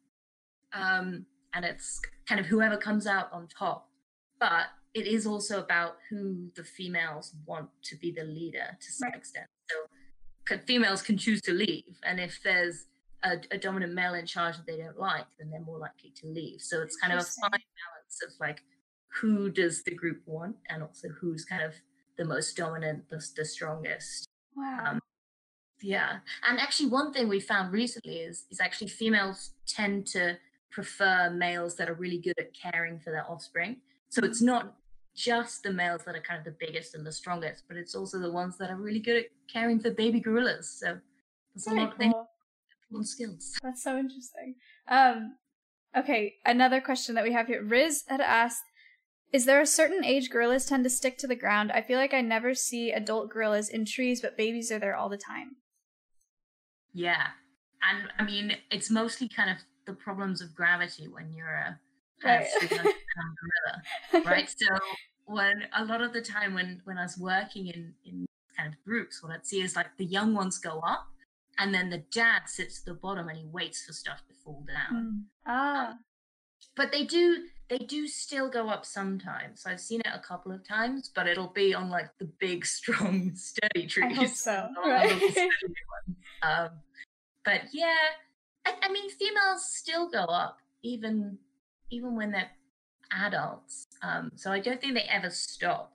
[0.73, 3.89] Um, and it's kind of whoever comes out on top.
[4.39, 9.09] But it is also about who the females want to be the leader to some
[9.09, 9.19] Right.
[9.19, 9.47] extent.
[9.71, 12.87] So females can choose to leave, and if there's
[13.23, 16.27] a, a dominant male in charge that they don't like, then they're more likely to
[16.27, 16.61] leave.
[16.61, 18.63] So it's kind of a fine balance of like
[19.21, 21.75] who does the group want, and also who's kind of
[22.17, 24.29] the most dominant, the, the strongest.
[24.57, 24.85] Wow.
[24.87, 25.01] Um,
[25.81, 30.37] yeah, and actually, one thing we found recently is is actually females tend to
[30.71, 33.77] prefer males that are really good at caring for their offspring.
[34.09, 34.75] So it's not
[35.15, 38.19] just the males that are kind of the biggest and the strongest, but it's also
[38.19, 40.69] the ones that are really good at caring for baby gorillas.
[40.71, 40.99] So
[41.55, 42.15] there's a lot of things,
[42.91, 43.01] cool.
[43.01, 43.53] important skills.
[43.63, 44.55] That's so interesting.
[44.89, 45.37] Um,
[45.97, 47.63] okay, another question that we have here.
[47.63, 48.63] Riz had asked,
[49.33, 51.71] "Is there a certain age gorillas tend to stick to the ground?
[51.73, 55.09] I feel like I never see adult gorillas in trees, but babies are there all
[55.09, 55.57] the time."
[56.93, 57.29] Yeah,
[57.83, 61.79] and I mean it's mostly kind of the problems of gravity when you're a
[62.25, 62.41] Right.
[62.63, 62.83] of 300
[63.17, 64.25] pound gorilla.
[64.29, 64.67] right so
[65.27, 68.27] when a lot of the time when when i was working in in
[68.57, 71.07] kind of groups what i'd see is like the young ones go up
[71.59, 74.65] and then the dad sits at the bottom and he waits for stuff to fall
[74.67, 75.03] down.
[75.05, 75.23] Mm.
[75.47, 75.95] Ah,
[76.77, 79.65] but they do they do still go up sometimes.
[79.67, 83.33] I've seen it a couple of times but it'll be on like the big strong
[83.35, 84.69] sturdy trees I hope so.
[84.75, 85.49] not on the little
[86.43, 86.65] Right.
[86.65, 86.71] um
[87.45, 87.97] but yeah
[88.65, 91.39] I, I mean females still go up even
[91.91, 92.51] even when they're
[93.25, 93.87] adults.
[94.03, 95.93] Um so i don't think they ever stop.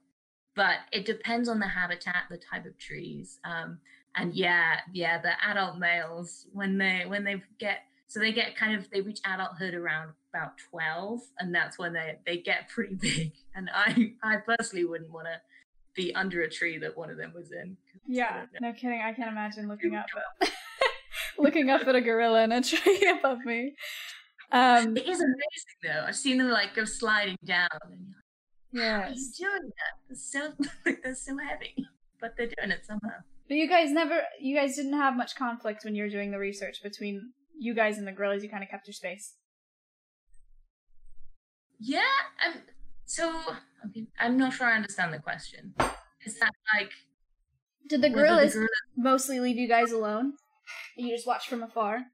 [0.56, 3.40] But it depends on the habitat the type of trees.
[3.44, 3.80] Um
[4.16, 8.76] and yeah yeah the adult males when they when they get so they get kind
[8.76, 13.34] of they reach adulthood around about 12 and that's when they they get pretty big.
[13.56, 15.42] And i i personally wouldn't want to
[15.96, 17.78] be under a tree that one of them was in.
[18.08, 18.46] Yeah.
[18.60, 19.02] No kidding.
[19.04, 20.06] I can't imagine looking up
[20.42, 20.52] at
[21.38, 23.76] looking up at a gorilla in a tree above me.
[24.52, 26.06] Um, it is amazing though.
[26.08, 28.14] I've seen them like go sliding down and
[28.72, 29.94] you're like, how are you doing that?
[30.08, 30.54] They're so
[31.04, 31.88] they're so heavy.
[32.20, 35.84] But they're doing it somehow But you guys never, you guys didn't have much conflict
[35.84, 38.44] when you were doing the research between you guys and the gorillas.
[38.44, 39.36] You kind of kept your space.
[41.80, 42.02] yeah
[42.40, 42.62] i'm
[43.06, 43.30] so
[43.86, 45.74] okay, i'm not sure i understand the question
[46.26, 46.92] is that like
[47.90, 48.58] Did the whether gorillas
[48.96, 50.34] mostly leave you guys alone?
[50.96, 52.06] You just watch from afar.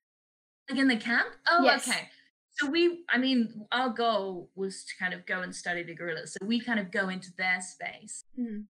[0.69, 1.87] like in the camp oh Yes.
[1.87, 2.09] okay
[2.57, 6.33] so we i mean our goal was to kind of go and study the gorillas
[6.33, 8.65] so we kind of go into their space Mhm.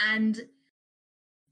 [0.00, 0.40] and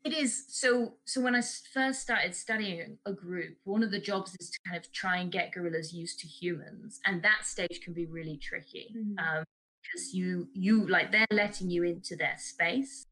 [0.07, 0.45] it is.
[0.49, 1.43] So so when I
[1.77, 5.29] first started studying a group one of the jobs is to kind of try and
[5.39, 9.19] get gorillas used to humans and that stage can be really tricky Mhm.
[9.25, 9.45] um
[9.83, 13.05] because you you like they're letting you into their space.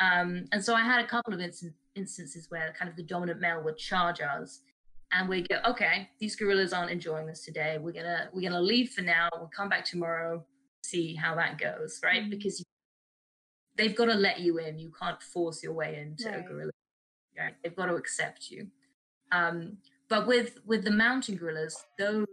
[0.00, 3.40] Um and so i had a couple of instan- instances where kind of the dominant
[3.40, 4.60] male would charge us
[5.12, 7.72] and we go okay these gorillas aren't enjoying this today.
[7.84, 9.28] We're gonna we're gonna leave for now.
[9.38, 10.44] We'll come back tomorrow
[10.84, 12.24] see how that goes right?
[12.24, 12.30] Mhm.
[12.34, 12.64] because you,
[13.76, 16.38] they've got to let you in you can't force your way into Right.
[16.44, 16.70] a gorilla
[17.38, 17.54] right?
[17.62, 18.68] they've got to accept you
[19.32, 22.26] um but with with the mountain gorillas those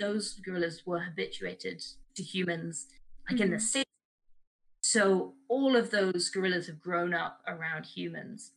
[0.00, 1.82] those gorillas were habituated
[2.16, 2.88] to humans
[3.30, 3.60] like in the Mhm.
[3.60, 3.88] city
[4.82, 8.52] so all of those gorillas have grown up around humans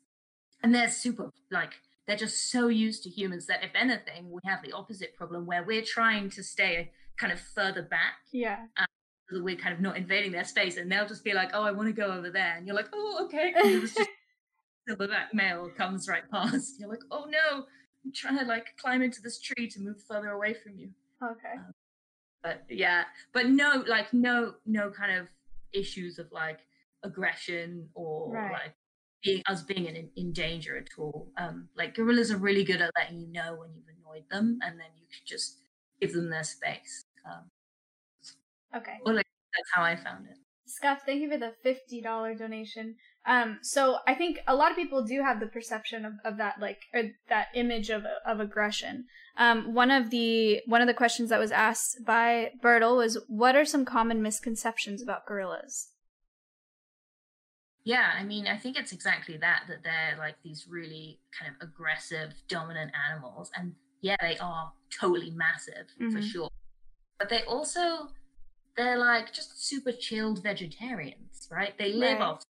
[0.64, 1.74] and they're super like
[2.08, 5.64] they're just so used to humans that if anything we have the opposite problem where
[5.64, 8.68] we're trying to stay kind of further back Yeah.
[8.78, 8.90] that
[9.32, 11.88] we're kind of not invading their space and they'll just be like oh i want
[11.88, 13.98] to go over there and you're like oh okay was
[14.90, 17.64] silverback male comes right past you're like oh no
[18.06, 20.90] i'm trying to like climb into this tree to move further away from you
[21.24, 21.56] Okay.
[22.44, 25.28] but yeah but no like no no kind of
[25.74, 26.60] issues of like
[27.04, 28.52] aggression or Right.
[28.52, 28.74] like
[29.24, 32.92] being us being in, in danger at all um like gorillas are really good at
[32.98, 35.58] letting you know when you've annoyed them and then you can just
[36.00, 37.46] give them their space um
[38.76, 38.98] Okay.
[39.06, 42.96] well like that's how i found it Scuff, thank you for the fifty dollar donation.
[43.28, 46.60] Um, so I think a lot of people do have the perception of, of that
[46.60, 49.06] like or that image of of aggression.
[49.38, 53.56] Um, one of the one of the questions that was asked by Bertle was, "What
[53.56, 55.92] are some common misconceptions about gorillas?"
[57.84, 61.62] Yeah, I mean, I think it's exactly that that they're like these really kind of
[61.70, 66.24] aggressive, dominant animals, and yeah, they are totally massive for Mhm.
[66.24, 66.50] sure.
[67.20, 68.10] But they also
[68.78, 71.78] they're like just super chilled vegetarians, right?
[71.78, 72.26] They live Right.
[72.26, 72.44] off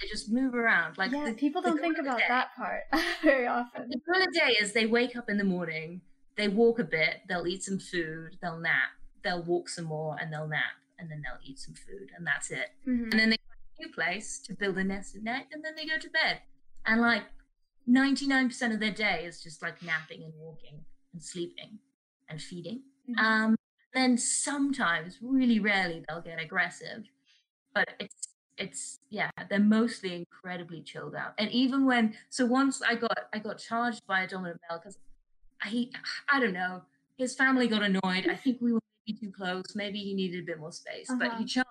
[0.00, 0.98] They just move around.
[0.98, 2.24] Like yeah, the, people don't think about day.
[2.28, 2.82] that part
[3.22, 3.88] very often.
[3.88, 6.00] The gorilla day is they wake up in the morning,
[6.36, 8.90] they walk a bit, they'll eat some food, they'll nap,
[9.22, 12.50] they'll walk some more, and they'll nap, and then they'll eat some food, and that's
[12.50, 12.70] it.
[12.86, 13.10] Mhm.
[13.10, 15.74] And then they find a new place to build a nest at night, and then
[15.76, 16.40] they go to bed.
[16.86, 17.22] And like
[17.86, 21.78] 99% of their day is just like napping and walking and sleeping
[22.28, 22.82] and feeding.
[23.08, 23.18] Mhm.
[23.18, 23.56] Um,
[23.94, 27.04] then sometimes, really rarely, they'll get aggressive,
[27.74, 28.28] but it's
[28.58, 31.34] it's yeah, they're mostly incredibly chilled out.
[31.38, 34.98] And even when so once I got I got charged by a dominant male because
[35.66, 35.92] he
[36.28, 36.82] I don't know
[37.18, 38.28] his family got annoyed.
[38.28, 39.64] I think we were maybe too close.
[39.74, 41.38] Maybe he needed a bit more space, but Uh-huh.
[41.38, 41.68] he charged.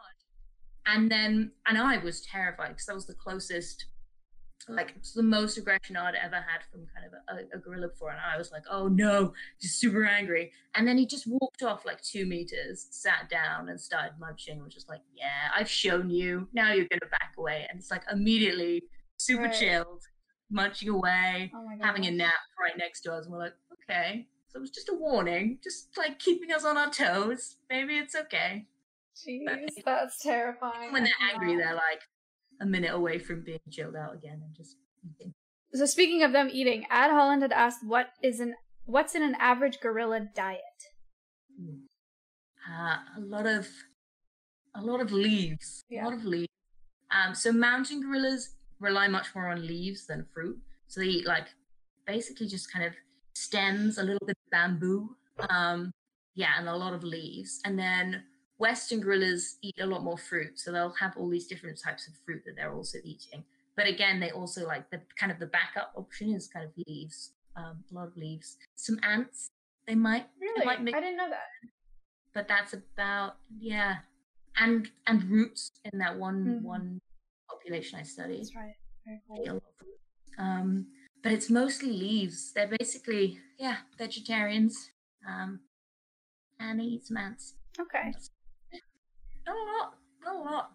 [0.86, 3.86] And then and I was terrified because that was the closest
[4.70, 7.14] like it's the most aggression I'd ever had from kind of
[7.54, 10.52] a, a gorilla before, and I was like, "Oh no!" Just super angry.
[10.76, 14.56] And then he just walked off like two meters, sat down, and started munching.
[14.56, 16.48] and Was just like, "Yeah, I've shown you.
[16.54, 18.84] Now you're gonna back away." And it's like immediately
[19.18, 19.54] super Right.
[19.54, 20.04] chilled,
[20.50, 23.54] munching away, Oh having a nap right next to us, and we're like,
[23.90, 27.56] "Okay." So it was just a warning, just like keeping us on our toes.
[27.70, 28.68] Maybe it's okay.
[29.16, 30.92] Jeez, that's terrifying.
[30.92, 32.02] When they're angry, they're like
[32.64, 35.34] a minute away from being chilled out again and just eating.
[35.74, 38.56] So speaking of them eating, Ad Holland had asked what is an
[38.86, 40.80] what's in an average gorilla diet?
[42.70, 43.68] uh, a lot of
[44.76, 46.04] a lot of leaves Yeah.
[46.04, 46.48] a lot of leaves
[47.12, 50.58] um, so mountain gorillas rely much more on leaves than fruit
[50.88, 51.48] so they eat like
[52.08, 52.94] basically just kind of
[53.36, 55.16] stems a little bit of bamboo
[55.50, 55.92] um,
[56.36, 58.24] yeah and a lot of leaves and then
[58.68, 62.14] western gorillas eat a lot more fruit so they'll have all these different types of
[62.26, 63.42] fruit that they're also eating
[63.78, 67.18] but again they also like the kind of the backup option is kind of leaves
[67.60, 68.50] um, a lot of leaves
[68.86, 69.40] some ants
[69.88, 70.66] they might Really?
[70.70, 71.50] might mix I didn't know that.
[72.36, 73.32] but that's about
[73.72, 73.94] yeah
[74.64, 76.62] and and roots in that one Mhm.
[76.76, 76.88] one
[77.52, 78.76] population i studied That's right.
[79.06, 79.38] Very cool.
[79.46, 80.08] lot of roots.
[80.46, 80.70] um
[81.24, 83.26] but it's mostly leaves they're basically
[83.66, 84.74] yeah vegetarians
[85.32, 85.52] um
[86.60, 87.46] and they eat some ants
[87.86, 88.08] Okay.
[89.46, 90.72] Not a lot not a lot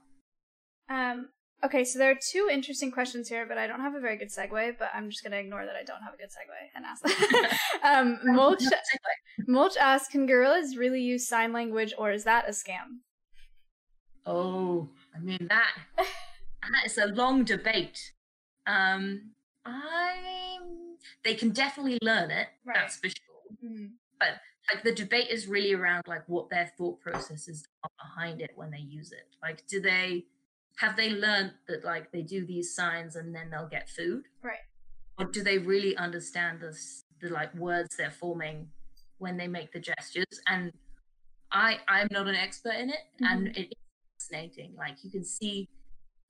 [0.89, 1.29] Um.
[1.65, 4.29] Okay, so there are two interesting questions here, but I don't have a very good
[4.29, 4.79] segue.
[4.79, 7.59] But I'm just gonna ignore that I don't have a good segue and ask that.
[7.83, 8.63] um, Mulch
[9.49, 13.01] Mulch asks, "Can gorillas really use sign language, or is that a scam?"
[14.27, 18.13] oh i mean that that is a long debate
[18.67, 19.31] um
[19.65, 20.59] i
[21.25, 22.77] they can definitely learn it Right.
[22.77, 23.25] that's for sure
[23.65, 23.93] Mhm.
[24.73, 28.71] Like the debate is really around like what their thought processes are behind it when
[28.71, 29.35] they use it.
[29.43, 30.27] Like do they
[30.79, 34.25] have they learned that like they do these signs and then they'll get food?
[34.43, 34.59] Right.
[35.19, 36.77] or do they really understand the,
[37.21, 38.69] the like words they're forming
[39.19, 40.41] when they make the gestures?
[40.47, 40.73] And
[41.51, 43.61] i i'm not an expert in it and mm-hmm.
[43.61, 43.79] it is
[44.19, 44.75] fascinating.
[44.77, 45.69] Like you can see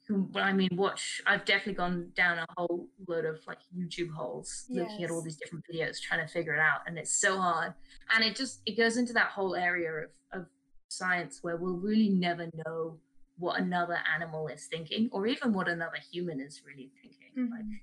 [0.09, 4.65] who i mean watch i've definitely gone down a whole load of like youtube holes
[4.71, 7.75] looking at all these different videos trying to figure it out and it's so hard
[8.15, 9.91] and it just it goes into that whole area
[10.33, 10.47] of, of
[10.89, 12.97] science where we'll really never know
[13.39, 17.81] what another animal is thinking or even what another human is really thinking like Mhm.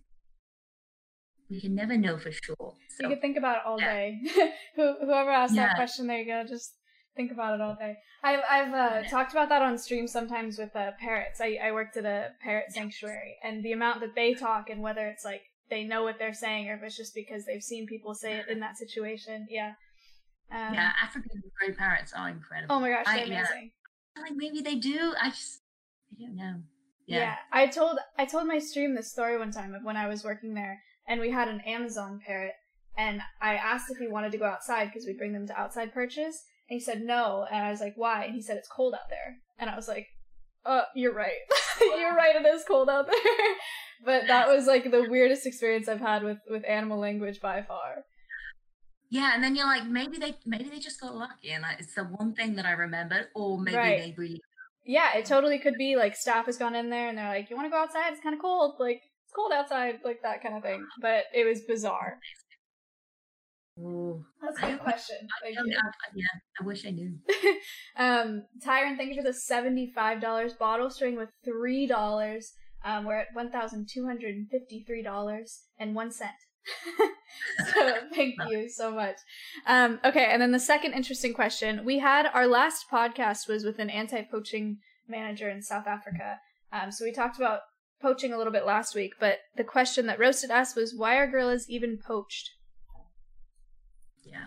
[1.50, 3.94] we can never know for sure So, You could think about it all yeah.
[3.94, 4.22] day.
[4.76, 6.44] Whoever asked that question, there you go.
[6.48, 6.74] Just
[7.16, 7.98] think about it all day.
[8.24, 9.10] I've I've uh, Yeah.
[9.10, 11.40] talked about that on stream sometimes with uh, parrots.
[11.42, 15.08] I I worked at a parrot sanctuary, and the amount that they talk and whether
[15.08, 18.14] it's like they know what they're saying or if it's just because they've seen people
[18.14, 19.48] say it in that situation.
[19.50, 19.74] Yeah.
[20.52, 23.40] Um, yeah african gray parrots are incredible Oh my gosh, they're yeah.
[23.40, 23.72] amazing.
[24.22, 25.64] like maybe they do i just
[26.12, 26.58] i don't know
[27.08, 27.18] Yeah.
[27.18, 30.24] yeah, I told I told my stream this story one time of when I was
[30.24, 32.54] working there, and we had an Amazon parrot,
[32.96, 35.92] and I asked if he wanted to go outside because we bring them to outside
[35.96, 38.26] perches, and he said no, and I was like, why?
[38.26, 40.08] And he said it's cold out there, and I was like,
[40.66, 41.42] uh, you're right,
[41.82, 43.46] you're right, it is cold out there.
[44.06, 48.04] but that was like the weirdest experience I've had with with animal language by far.
[49.10, 52.04] Yeah, and then you're like, maybe they maybe they just got lucky, and it's the
[52.04, 54.00] one thing that I remembered, or maybe Right.
[54.00, 54.42] they really.
[54.88, 57.56] Yeah, it totally could be like staff has gone in there and they're like, you
[57.56, 58.12] want to go outside?
[58.12, 60.86] It's kind of cold, like it's cold outside, like that kind of thing.
[61.02, 62.20] But it was bizarre.
[63.80, 65.18] Ooh, That's a good question.
[65.22, 65.74] I Thank don't you.
[65.74, 66.26] know, I- yeah,
[66.62, 67.18] I wish I knew.
[67.98, 72.54] um, Tyron, thank you for the seventy-five dollars bottle string with three dollars.
[72.86, 76.32] Um, we're at one thousand two hundred and fifty-three dollars and one cent.
[77.74, 79.18] so thank you so much.
[79.68, 83.80] Um, okay, and then the second interesting question we had our last podcast was with
[83.80, 86.38] an anti-poaching manager in South Africa.
[86.72, 87.60] Um, so we talked about
[88.02, 91.30] poaching a little bit last week, but the question that roasted us was why are
[91.30, 92.52] gorillas even poached?
[94.26, 94.46] Yeah.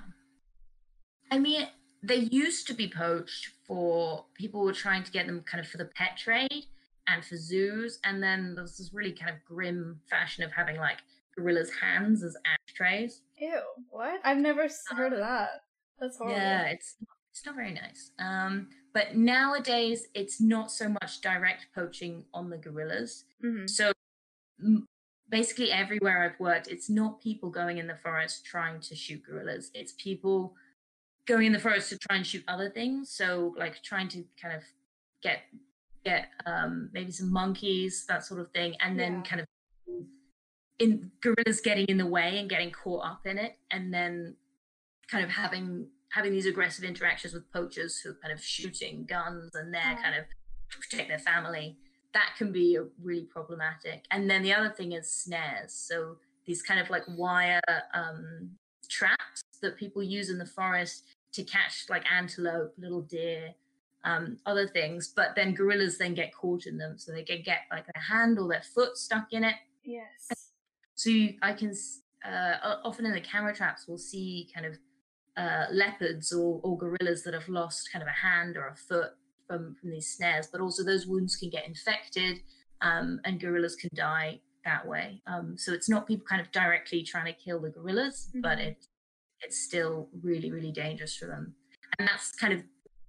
[1.30, 1.68] I mean,
[2.02, 5.78] they used to be poached for people were trying to get them kind of for
[5.78, 6.66] the pet trade.
[7.10, 7.98] and for zoos.
[8.04, 10.98] And then there's this really kind of grim fashion of having like
[11.34, 13.22] gorillas' hands as ashtrays.
[13.38, 14.20] Ew, what?
[14.24, 15.62] I've never s- heard of that.
[15.98, 16.36] That's horrible.
[16.36, 16.96] Yeah, it's
[17.32, 18.10] it's not very nice.
[18.18, 23.24] Um, but nowadays it's not so much direct poaching on the gorillas.
[23.40, 23.92] hmm So
[25.30, 29.70] basically everywhere I've worked, it's not people going in the forest trying to shoot gorillas.
[29.74, 30.54] It's people
[31.26, 33.10] going in the forest to try and shoot other things.
[33.10, 34.62] So like trying to kind of
[35.22, 35.40] get
[36.04, 39.22] get um, maybe some monkeys, that sort of thing, and then Yeah.
[39.22, 39.46] kind of
[40.78, 44.36] in gorillas getting in the way and getting caught up in it, and then
[45.10, 49.54] kind of having having these aggressive interactions with poachers who are kind of shooting guns
[49.54, 50.02] and they're Yeah.
[50.02, 50.24] kind of
[50.70, 51.76] protect their family
[52.18, 54.04] that can be a really problematic.
[54.10, 55.72] And then the other thing is snares.
[55.72, 56.16] So
[56.46, 57.60] these kind of like wire
[57.94, 58.50] um,
[58.88, 61.04] traps that people use in the forest
[61.34, 63.54] to catch like antelope, little deer,
[64.04, 65.12] um, other things.
[65.14, 68.38] But then gorillas then get caught in them, so they can get like their hand
[68.40, 69.54] or their foot stuck in it.
[69.84, 70.50] Yes.
[70.96, 71.72] So you, I can
[72.24, 74.76] uh, often in the camera traps we'll see kind of
[75.36, 79.12] uh, leopards or, or gorillas that have lost kind of a hand or a foot
[79.48, 82.38] from from these snares, but also those wounds can get infected
[82.82, 85.22] um, and gorillas can die that way.
[85.26, 88.66] Um, so it's not people kind of directly trying to kill the gorillas, but Mhm.
[88.68, 88.86] it
[89.40, 91.54] it's still really really dangerous for them,
[91.98, 92.62] and that's kind of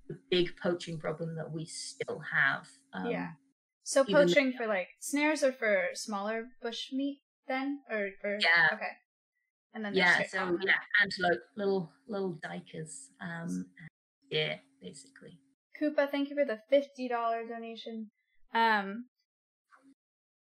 [0.08, 2.68] the big poaching problem that we still have.
[2.94, 3.32] Um, yeah.
[3.84, 8.38] So even though- poaching for like snares are for smaller bush meat then, or or
[8.42, 8.70] Yeah.
[8.74, 8.94] okay.
[9.74, 13.70] And then yeah so yeah antelope little little duikers um
[14.32, 15.38] yeah basically
[15.82, 18.10] Koopa, thank you for the fifty dollar donation.
[18.54, 19.06] Um.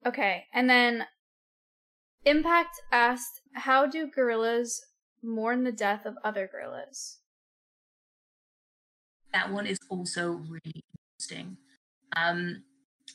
[0.05, 1.07] Okay, and then
[2.25, 4.87] Impact asked, "How do gorillas
[5.23, 7.19] mourn the death of other gorillas?"
[9.37, 10.83] that one is also really
[11.19, 11.57] interesting
[12.17, 12.63] um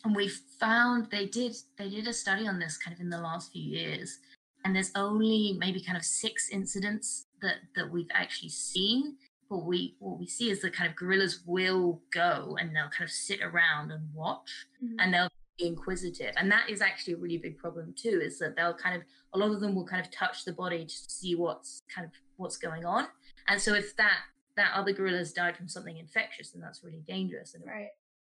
[0.03, 0.27] and we
[0.59, 3.63] found they did they did a study on this kind of in the last few
[3.63, 4.19] years
[4.63, 9.15] and there's only maybe kind of six incidents that that we've actually seen
[9.51, 13.03] what we what we see is the kind of gorillas will go and they'll kind
[13.03, 14.49] of sit around and watch
[14.81, 14.95] Mhm.
[14.99, 15.27] and they'll
[15.57, 16.33] be inquisitive.
[16.37, 19.37] And that is actually a really big problem too is that they'll kind of a
[19.37, 22.57] lot of them will kind of touch the body to see what's kind of what's
[22.57, 23.07] going on.
[23.47, 24.19] And so if that
[24.55, 27.53] that other gorillas died from something infectious then that's really dangerous.
[27.53, 27.89] And Right.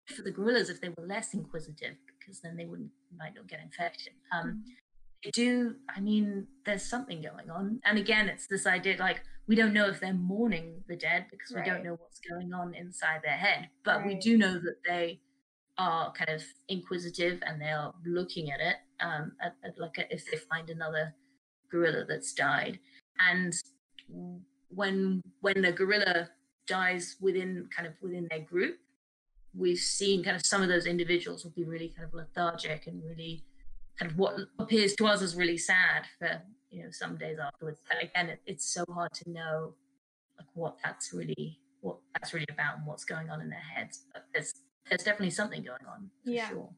[0.07, 3.61] for the gorillas if they were less inquisitive because then they wouldn't might not get
[3.61, 4.13] infected.
[4.31, 4.65] Um
[5.25, 7.81] they do i mean there's something going on.
[7.85, 11.51] And again it's this idea like we don't know if they're mourning the dead because
[11.57, 13.71] we don't know what's going on inside their head.
[13.83, 15.21] But we do know that they
[15.79, 20.15] are kind of inquisitive and they are looking at it um at, at like a,
[20.15, 21.15] if they find another
[21.71, 22.79] gorilla that's died.
[23.19, 23.55] And
[24.69, 26.29] when when the gorilla
[26.67, 28.77] dies within kind of within their group
[29.55, 33.03] we've seen kind of some of those individuals will be really kind of lethargic and
[33.03, 33.43] really
[33.99, 37.81] kind of what appears to us as really sad for you know some days afterwards
[37.89, 39.75] but again it, it's so hard to know
[40.39, 44.05] like what that's really what that's really about and what's going on in their heads
[44.13, 44.53] but there's
[44.89, 46.49] there's definitely something going on for Yeah.
[46.49, 46.71] sure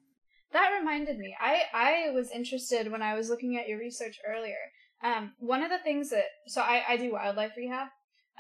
[0.52, 1.36] That reminded me.
[1.40, 4.58] I I was interested when I was looking at your research earlier.
[5.02, 7.88] Um, one of the things that so I I do wildlife rehab.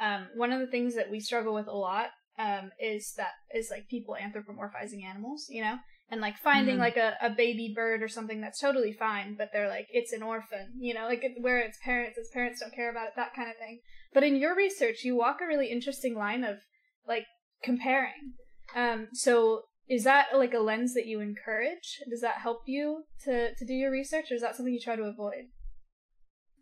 [0.00, 2.08] Um, one of the things that we struggle with a lot
[2.38, 5.76] um is that is like people anthropomorphizing animals, you know,
[6.10, 6.80] and like finding Mhm.
[6.80, 10.22] like a, a baby bird or something that's totally fine, but they're like it's an
[10.22, 13.48] orphan, you know, like where its parents, its parents don't care about it, that kind
[13.50, 13.80] of thing.
[14.12, 16.58] But in your research, you walk a really interesting line of
[17.06, 17.26] like
[17.62, 18.34] comparing.
[18.74, 22.00] Um, so is that like a lens that you encourage?
[22.08, 24.96] Does that help you to to do your research, or is that something you try
[24.96, 25.46] to avoid?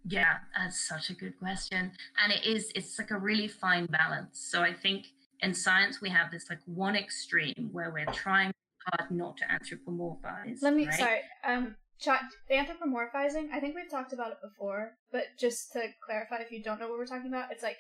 [0.05, 1.93] Yeah, that's such a good question.
[2.23, 4.41] And it is, it's like a really fine balance.
[4.51, 5.09] So I think
[5.41, 8.53] in science, we have this like one extreme where we're trying
[8.93, 10.63] hard not to anthropomorphize.
[10.63, 10.99] Let me right?
[10.99, 11.21] sorry.
[11.45, 12.21] Um, chat
[12.51, 13.51] anthropomorphizing.
[13.53, 16.89] I think we've talked about it before, but just to clarify, if you don't know
[16.89, 17.79] what we're talking about, it's like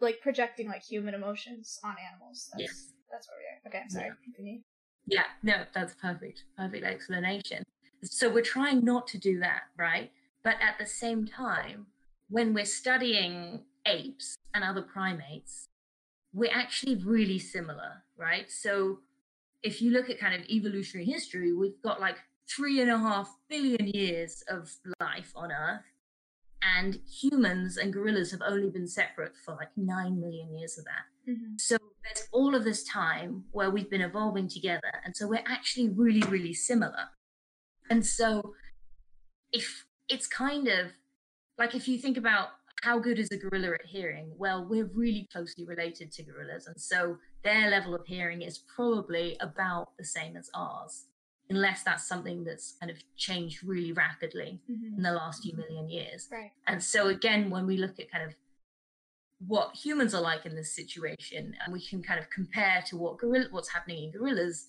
[0.00, 2.50] like projecting like human emotions on animals.
[2.52, 2.92] That's, Yes.
[3.10, 3.68] that's where we are.
[3.68, 4.10] Okay, I'm sorry.
[4.38, 4.54] Yeah.
[5.06, 6.44] Yeah, no, that's perfect.
[6.56, 7.62] Perfect explanation.
[8.02, 10.10] So we're trying not to do that, right?
[10.42, 11.86] But at the same time,
[12.28, 15.66] when we're studying apes and other primates,
[16.32, 18.50] we're actually really similar, right?
[18.50, 19.00] So
[19.64, 23.34] if you look at kind of evolutionary history, we've got like three and a half
[23.48, 25.80] billion years of life on Earth.
[26.76, 31.30] And humans and gorillas have only been separate for like nine million years of that.
[31.30, 31.54] Mm-hmm.
[31.58, 34.92] So there's all of this time where we've been evolving together.
[35.04, 37.08] And so we're actually really, really similar.
[37.90, 38.54] And so
[39.52, 40.92] if it's kind of
[41.58, 42.48] like if you think about
[42.84, 46.66] how good is a gorilla at hearing, well, we're really closely related to gorillas.
[46.66, 51.06] And so their level of hearing is probably about the same as ours.
[51.50, 54.96] unless that's something that's kind of changed really rapidly Mhm.
[54.96, 56.26] in the last few million years.
[56.32, 56.52] Right.
[56.66, 58.34] And so again, when we look at kind of
[59.46, 63.18] what humans are like in this situation, and we can kind of compare to what
[63.18, 64.68] gorilla, what's happening in gorillas,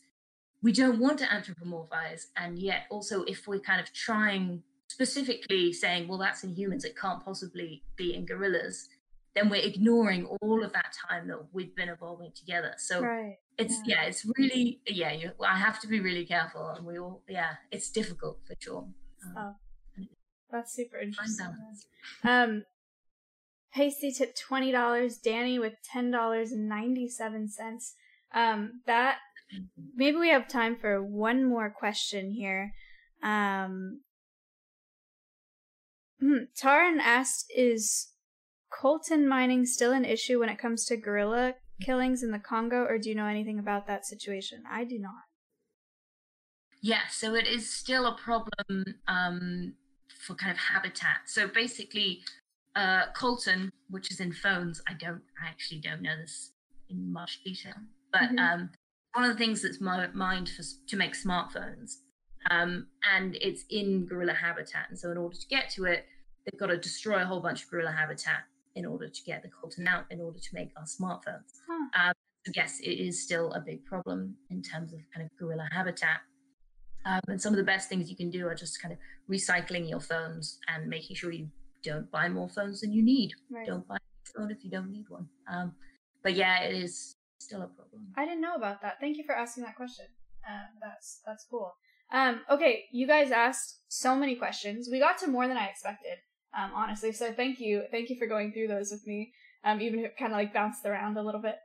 [0.61, 4.61] we don't want to anthropomorphize, and yet also if we're kind of trying
[4.95, 8.87] specifically saying, well, that's in humans, it can't possibly be in gorillas,
[9.35, 12.73] then we're ignoring all of that time that we've been evolving together.
[12.77, 13.35] So Right.
[13.57, 15.11] it's yeah, it's really yeah.
[15.11, 18.87] You, I have to be really careful, and we all yeah, it's difficult for sure.
[19.35, 19.55] Um,
[20.51, 21.51] That's super interesting.
[22.23, 22.63] Um,
[23.71, 25.17] Hasty tipped twenty dollars.
[25.17, 27.95] Danny with ten dollars and ninety seven cents.
[28.33, 29.17] Um, that
[29.95, 32.73] maybe we have time for one more question here.
[33.21, 34.01] Um,
[36.20, 38.13] hmm, Taran asked, "Is
[38.72, 42.97] coltan mining still an issue when it comes to gorilla killings in the Congo, or
[42.97, 45.24] do you know anything about that situation?" I do not.
[46.82, 49.74] Yeah, so it is still a problem um,
[50.26, 51.22] for kind of habitat.
[51.26, 52.22] So basically,
[52.76, 56.51] uh, coltan, which is in phones, I don't, I actually don't know this
[56.89, 57.74] in much detail,
[58.11, 58.39] but Mhm.
[58.39, 58.70] um,
[59.13, 62.01] one of the things that's mi- mined for to make smartphones,
[62.51, 64.87] um, and it's in gorilla habitat.
[64.89, 66.05] And so, in order to get to it,
[66.45, 68.43] they've got to destroy a whole bunch of gorilla habitat
[68.75, 71.61] in order to get the coltan out, in order to make our smartphones.
[71.67, 72.07] Huh.
[72.07, 72.13] Um,
[72.45, 76.19] so yes, it is still a big problem in terms of kind of gorilla habitat.
[77.05, 79.89] Um, and some of the best things you can do are just kind of recycling
[79.89, 81.49] your phones and making sure you
[81.83, 83.31] don't buy more phones than you need.
[83.49, 83.65] Right.
[83.65, 85.27] Don't buy a phone if you don't need one.
[85.51, 85.73] Um,
[86.23, 88.07] but yeah, it is still a problem.
[88.17, 88.99] I didn't know about that.
[88.99, 90.05] Thank you for asking that question.
[90.47, 91.75] Uh, that's that's cool.
[92.11, 94.87] Um, okay, you guys asked so many questions.
[94.91, 96.17] We got to more than I expected,
[96.57, 97.11] um, honestly.
[97.11, 99.31] So thank you, thank you for going through those with me.
[99.63, 101.55] Um, even if it kind of like bounced around a little bit.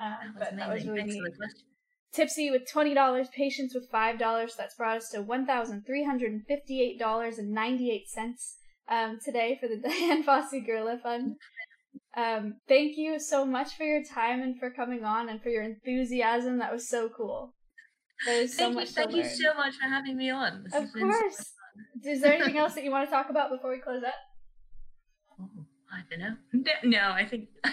[0.00, 1.20] Um, That but that was really Thanks neat.
[1.22, 1.66] for the question.
[2.12, 4.54] Tipsy with twenty dollars, Patience with five dollars.
[4.56, 8.56] That's brought us to one thousand three hundred and fifty-eight dollars and ninety-eight cents
[8.88, 11.36] um, today for the Dian Fossey Gorilla Fund.
[12.16, 15.62] Um, thank you so much for your time and for coming on and for your
[15.62, 16.58] enthusiasm.
[16.58, 17.54] That was so cool.
[18.24, 20.64] There's so Thank you, thank to you so much for having me on.
[20.64, 21.52] This Of has been so course.
[22.04, 24.14] Is there anything else that you want to talk about before we close up?
[25.40, 25.48] Oh,
[25.92, 26.72] I don't know.
[26.84, 27.70] No, I think I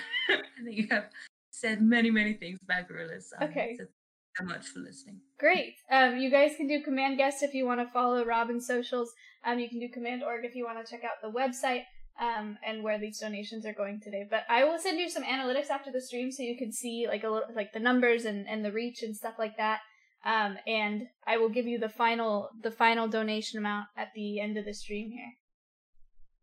[0.64, 1.06] think you have
[1.52, 3.32] said many, many things about gorillas.
[3.40, 3.76] Um, Okay.
[3.78, 5.22] So thank you so much for listening.
[5.40, 5.76] Great.
[5.92, 9.14] Um, you guys can do command guest if you want to follow Robin's socials.
[9.46, 11.84] Um, you can do command org if you want to check out the website
[12.20, 14.26] um, and where these donations are going today.
[14.30, 17.24] But I will send you some analytics after the stream so you can see like
[17.24, 19.80] a little, like the numbers and, and the reach and stuff like that.
[20.26, 24.58] Um, and I will give you the final the final donation amount at the end
[24.58, 25.34] of the stream here.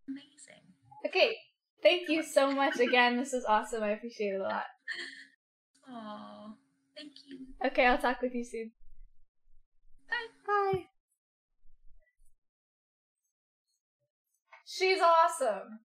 [0.08, 0.62] Amazing.
[1.06, 1.36] Okay.
[1.82, 3.16] Thank you so much again.
[3.16, 3.82] This is awesome.
[3.82, 4.64] I appreciate it a lot.
[5.88, 6.54] Oh,
[6.96, 7.38] thank you.
[7.64, 8.72] Okay, I'll talk with you soon.
[10.08, 10.72] Bye.
[10.72, 10.84] Bye.
[14.66, 15.80] She's awesome.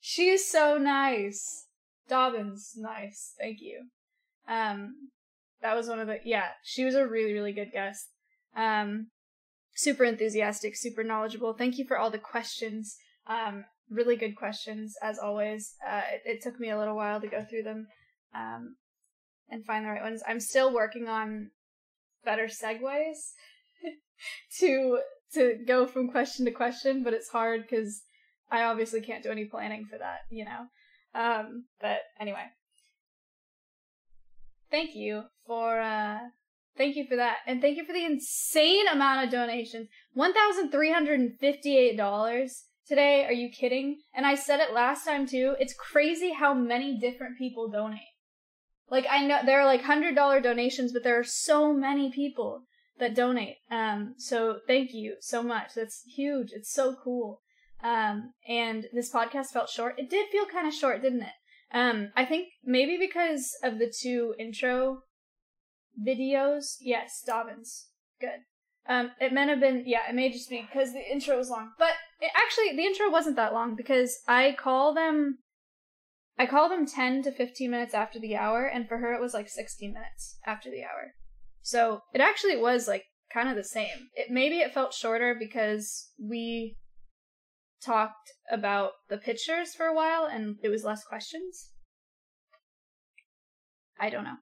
[0.00, 1.66] She's so nice.
[2.08, 3.34] Dobbins, nice.
[3.38, 3.86] Thank you.
[4.48, 5.10] Um,
[5.62, 6.48] that was one of the yeah.
[6.62, 8.08] She was a really really good guest.
[8.56, 9.08] Um,
[9.74, 11.52] super enthusiastic, super knowledgeable.
[11.52, 12.96] Thank you for all the questions.
[13.26, 15.74] Um, really good questions as always.
[15.86, 17.86] Uh, it, it took me a little while to go through them.
[18.34, 18.76] Um,
[19.50, 20.22] and find the right ones.
[20.26, 21.50] I'm still working on
[22.24, 23.32] better segues
[24.60, 25.00] to
[25.34, 28.02] to go from question to question, but it's hard because
[28.50, 30.66] I obviously can't do any planning for that, you know.
[31.14, 32.44] Um, but anyway,
[34.70, 36.18] thank you for uh,
[36.76, 39.88] thank you for that, and thank you for the insane amount of donations.
[40.14, 43.24] One thousand three hundred and fifty-eight dollars today.
[43.24, 43.98] Are you kidding?
[44.14, 45.54] And I said it last time too.
[45.58, 48.00] It's crazy how many different people donate.
[48.90, 52.62] Like I know there are like hundred dollar donations, but there are so many people
[52.98, 53.56] that donate.
[53.70, 55.74] Um, so thank you so much.
[55.76, 56.50] That's huge.
[56.52, 57.40] It's so cool.
[57.82, 59.98] Um, and this podcast felt short.
[59.98, 61.34] It did feel kind of short, didn't it?
[61.72, 65.02] Um, I think maybe because of the two intro
[66.00, 66.76] videos.
[66.80, 67.88] Yes, Dobbins.
[68.20, 68.40] Good.
[68.88, 71.72] Um, it may have been, yeah, it may just be because the intro was long.
[71.78, 75.38] But it, actually, the intro wasn't that long because I call them
[76.38, 79.34] I call them 10 to 15 minutes after the hour, and for her it was
[79.34, 81.14] like 16 minutes after the hour.
[81.62, 84.08] So it actually was like kind of the same.
[84.14, 86.76] It maybe it felt shorter because we
[87.84, 91.70] talked about the pictures for a while and it was less questions.
[94.00, 94.36] I don't know.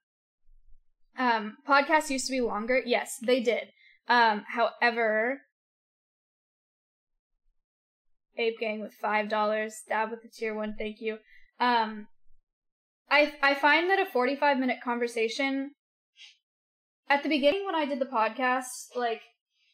[1.17, 2.81] Um, podcasts used to be longer.
[2.85, 3.69] Yes, they did.
[4.07, 5.41] Um, however,
[8.37, 9.81] Ape Gang with five dollars.
[9.89, 10.75] Dab with the tier one.
[10.77, 11.17] Thank you.
[11.59, 12.07] Um,
[13.09, 15.71] I I find that a forty five minute conversation
[17.09, 19.21] at the beginning when I did the podcast, like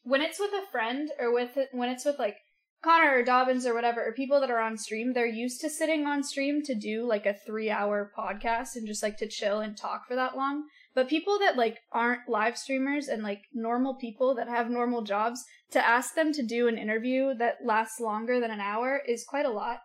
[0.03, 2.37] when it's with a friend or with when it's with like
[2.83, 6.05] Connor or Dobbins or whatever, or people that are on stream, they're used to sitting
[6.05, 9.77] on stream to do like a three hour podcast and just like to chill and
[9.77, 10.65] talk for that long.
[10.93, 15.43] But people that like aren't live streamers and like normal people that have normal jobs,
[15.71, 19.45] to ask them to do an interview that lasts longer than an hour is quite
[19.45, 19.79] a lot.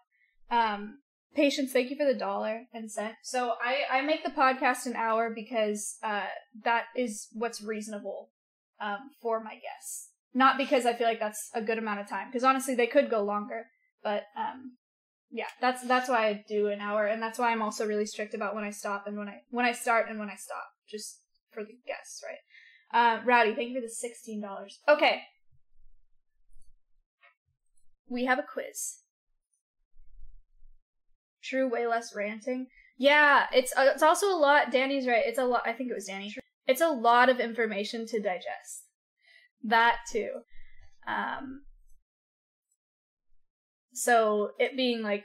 [0.50, 0.98] Um,
[1.34, 3.14] patience, thank you for the dollar and cent.
[3.22, 6.26] So I, I make the podcast an hour because uh,
[6.64, 8.30] that is what's reasonable
[8.80, 10.07] um, for my guests.
[10.34, 13.10] Not because I feel like that's a good amount of time, because honestly they could
[13.10, 13.66] go longer.
[14.02, 14.76] But um,
[15.30, 18.34] yeah, that's that's why I do an hour, and that's why I'm also really strict
[18.34, 21.22] about when I stop and when I when I start and when I stop, just
[21.52, 22.38] for the guests, right?
[22.90, 24.78] Uh, Rowdy, thank you for the sixteen dollars.
[24.88, 25.22] Okay,
[28.08, 28.98] we have a quiz.
[31.42, 32.66] True, way less ranting.
[32.98, 34.72] Yeah, it's uh, it's also a lot.
[34.72, 35.22] Danny's right.
[35.24, 35.62] It's a lot.
[35.66, 36.34] I think it was Danny.
[36.66, 38.87] It's a lot of information to digest.
[39.62, 40.30] That too.
[41.06, 41.62] Um,
[43.92, 45.24] so it being like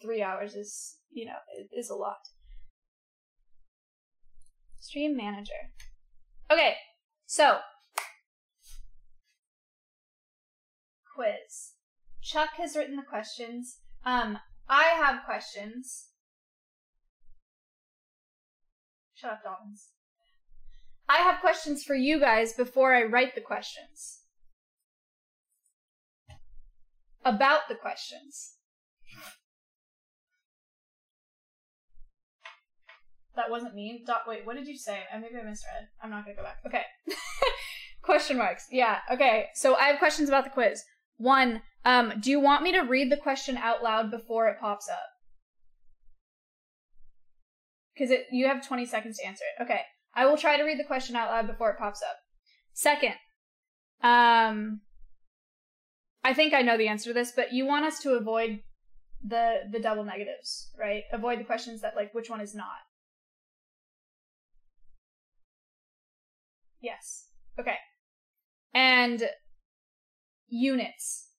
[0.00, 1.38] three hours is, you know,
[1.76, 2.16] is a lot.
[4.78, 5.52] Stream manager.
[6.50, 6.74] Okay,
[7.26, 7.58] so
[11.14, 11.72] quiz.
[12.22, 13.78] Chuck has written the questions.
[14.04, 16.08] Um, I have questions.
[19.14, 19.90] Shut up, Dobbins.
[21.08, 24.22] I have questions for you guys before I write the questions.
[27.24, 28.54] About the questions.
[33.36, 34.02] That wasn't me.
[34.06, 35.00] Dot, wait, what did you say?
[35.12, 35.88] Uh, maybe I misread.
[36.02, 36.58] I'm not gonna go back.
[36.66, 36.82] Okay.
[38.02, 38.66] Question marks.
[38.70, 38.98] Yeah.
[39.12, 39.46] Okay.
[39.54, 40.82] So I have questions about the quiz.
[41.18, 44.88] One, um, do you want me to read the question out loud before it pops
[44.88, 45.08] up?
[47.94, 49.62] Because it you have 20 seconds to answer it.
[49.64, 49.80] Okay.
[50.16, 52.16] I will try to read the question out loud before it pops up.
[52.72, 53.14] Second,
[54.02, 54.80] um,
[56.24, 58.60] I think I know the answer to this, but you want us to avoid
[59.22, 61.02] the the double negatives, right?
[61.12, 62.78] Avoid the questions that like which one is not.
[66.80, 67.28] Yes.
[67.60, 67.76] Okay.
[68.74, 69.22] And
[70.48, 71.30] units.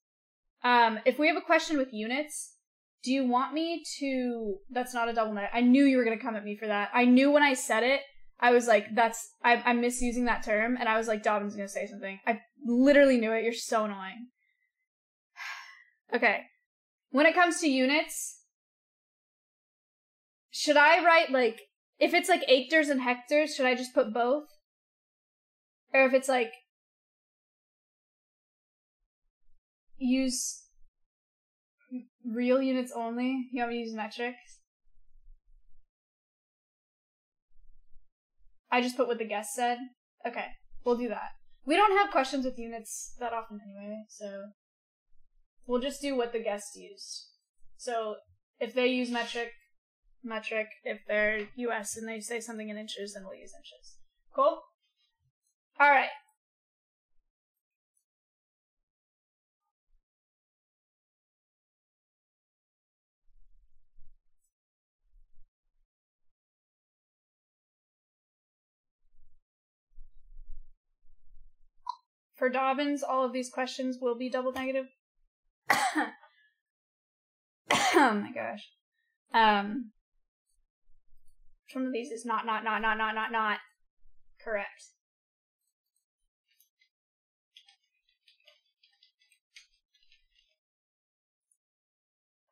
[0.63, 2.55] Um, if we have a question with units,
[3.03, 4.57] do you want me to?
[4.69, 5.53] That's not a double negative.
[5.53, 6.89] I knew you were gonna come at me for that.
[6.93, 8.01] I knew when I said it
[8.40, 10.78] I was like, that's, I, I'm misusing that term.
[10.80, 12.20] And I was like, Dobbin's gonna say something.
[12.26, 13.44] I literally knew it.
[13.44, 14.28] You're so annoying.
[16.14, 16.42] okay.
[17.10, 18.42] When it comes to units,
[20.52, 21.62] should I write like,
[22.00, 24.46] if it's like acres and hectares, should I just put both?
[25.94, 26.52] Or if it's like,
[29.98, 30.64] use
[32.24, 34.57] real units only, you want me to use metrics?
[38.72, 39.78] I just put what the guest said.
[40.26, 40.45] Okay,
[40.86, 41.32] we'll do that.
[41.65, 44.45] We don't have questions with units that often anyway, so
[45.65, 47.26] we'll just do what the guest used.
[47.78, 48.15] So
[48.59, 49.51] if they use metric,
[50.24, 50.68] metric.
[50.84, 53.97] If they're US and they say something in inches, then we'll use inches.
[54.36, 54.61] Cool?
[55.82, 56.09] Alright.
[72.38, 74.86] For Dobbins, all of these questions will be double negative.
[75.72, 76.08] oh
[77.94, 78.70] my gosh.
[79.34, 79.92] Um,
[81.66, 83.58] which one of these is not, not, not, not, not, not, not
[84.40, 84.84] correct?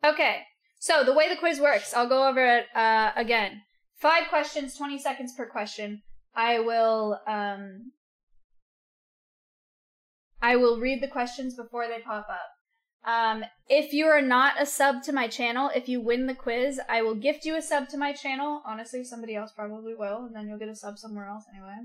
[0.04, 0.42] Okay,
[0.80, 3.62] so the way the quiz works, I'll go over it uh, again.
[3.98, 6.02] Five questions, 20 seconds per question.
[6.36, 7.92] I will um,
[10.46, 12.52] I will read the questions before they pop up.
[13.04, 16.80] Um, if you are not a sub to my channel, if you win the quiz,
[16.88, 18.62] I will gift you a sub to my channel.
[18.64, 21.78] Honestly, somebody else probably will, and then you'll get a sub somewhere else anyway.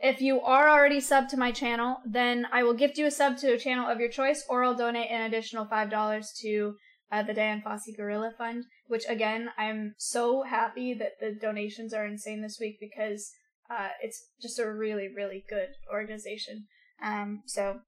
[0.00, 3.36] If you are already sub to my channel, then I will gift you a sub
[3.38, 6.74] to a channel of your choice, or I'll donate an additional $5 to
[7.12, 12.04] uh, the Dian Fossey Gorilla Fund, which again, I'm so happy that the donations are
[12.04, 13.30] insane this week because
[13.70, 16.66] uh, it's just a really, really good organization.
[17.00, 17.80] Um, so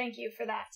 [0.00, 0.68] Thank you for that.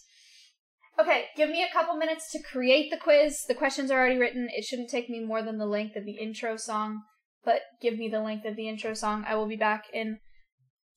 [1.00, 3.44] Okay, give me a couple minutes to create the quiz.
[3.48, 4.48] The questions are already written.
[4.54, 7.00] It shouldn't take me more than the length of the intro song,
[7.42, 9.24] but give me the length of the intro song.
[9.26, 10.18] I will be back in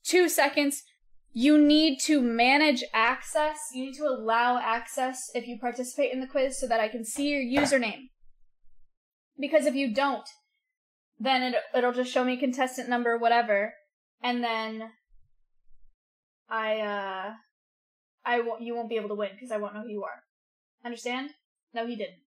[0.03, 0.83] two seconds.
[1.31, 3.59] You need to manage access.
[3.73, 7.05] You need to allow access if you participate in the quiz so that I can
[7.05, 8.09] see your username.
[9.39, 10.27] Because if you don't,
[11.17, 13.73] then it, it'll just show me contestant number, whatever,
[14.21, 14.89] and then
[16.49, 17.33] I uh
[18.27, 20.21] I won't you won't be able to win because I won't know who you are.
[20.83, 21.31] Understand?
[21.73, 22.19] No, he didn't.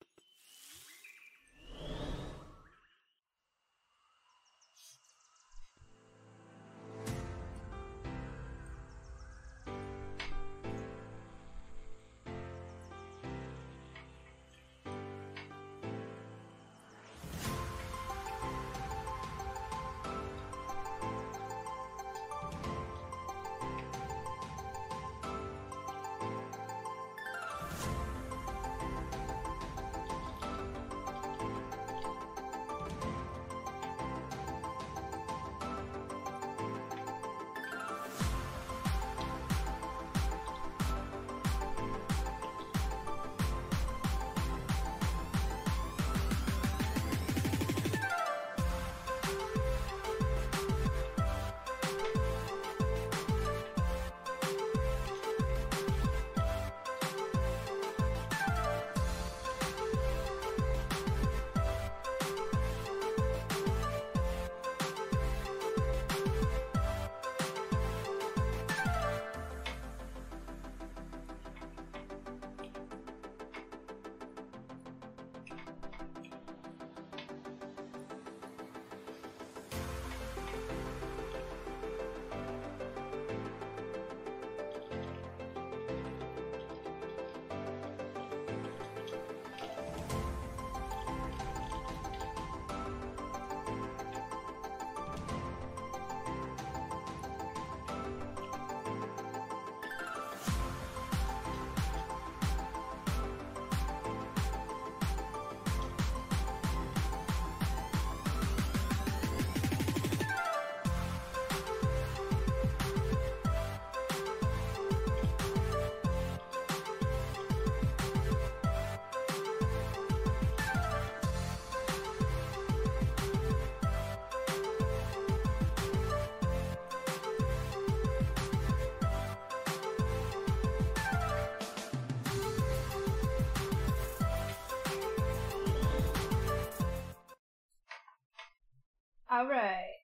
[139.30, 139.98] All right.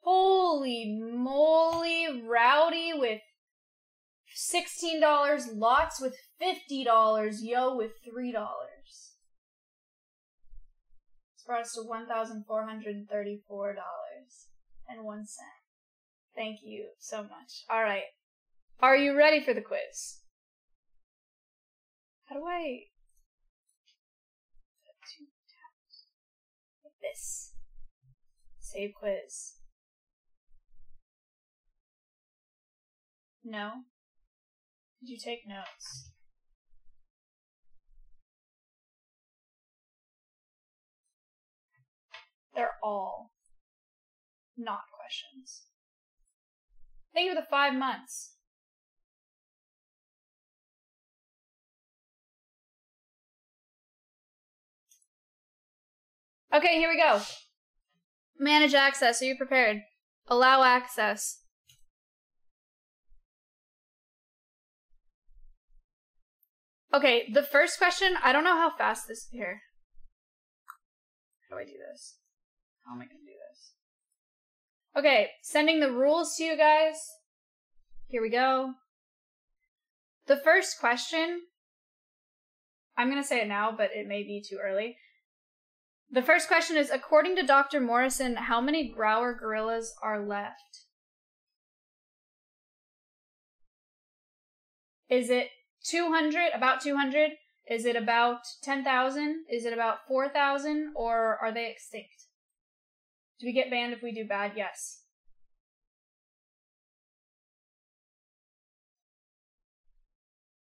[0.00, 3.20] Holy moly, Rowdy with
[4.34, 8.32] $16, Lots with $50, Yo with $3.
[11.32, 13.74] This brought us to $1,434
[14.88, 15.48] and one cent.
[16.34, 17.64] Thank you so much.
[17.70, 18.04] All right.
[18.80, 20.20] Are you ready for the quiz?
[22.26, 22.84] How do I
[28.60, 29.54] Save quiz.
[33.44, 33.70] No?
[35.00, 36.10] Did you take notes?
[42.54, 43.32] They're all
[44.56, 45.62] not questions.
[47.12, 48.33] Think of the five months.
[56.54, 57.20] Okay, here we go.
[58.38, 59.20] Manage access.
[59.20, 59.82] Are you prepared?
[60.28, 61.40] Allow access.
[66.92, 69.62] Okay, the first question, I don't know how fast this here.
[71.50, 72.18] How do I do this?
[72.86, 73.72] How am I gonna do this?
[74.96, 76.94] Okay, sending the rules to you guys.
[78.06, 78.74] Here we go.
[80.26, 81.40] The first question,
[82.96, 84.96] I'm gonna say it now, but it may be too early.
[86.10, 87.80] The first question is According to Dr.
[87.80, 90.84] Morrison, how many Grauer gorillas are left?
[95.08, 95.48] Is it
[95.84, 97.32] 200, about 200?
[97.68, 99.44] Is it about 10,000?
[99.50, 100.92] Is it about 4,000?
[100.94, 102.26] Or are they extinct?
[103.40, 104.52] Do we get banned if we do bad?
[104.56, 105.02] Yes.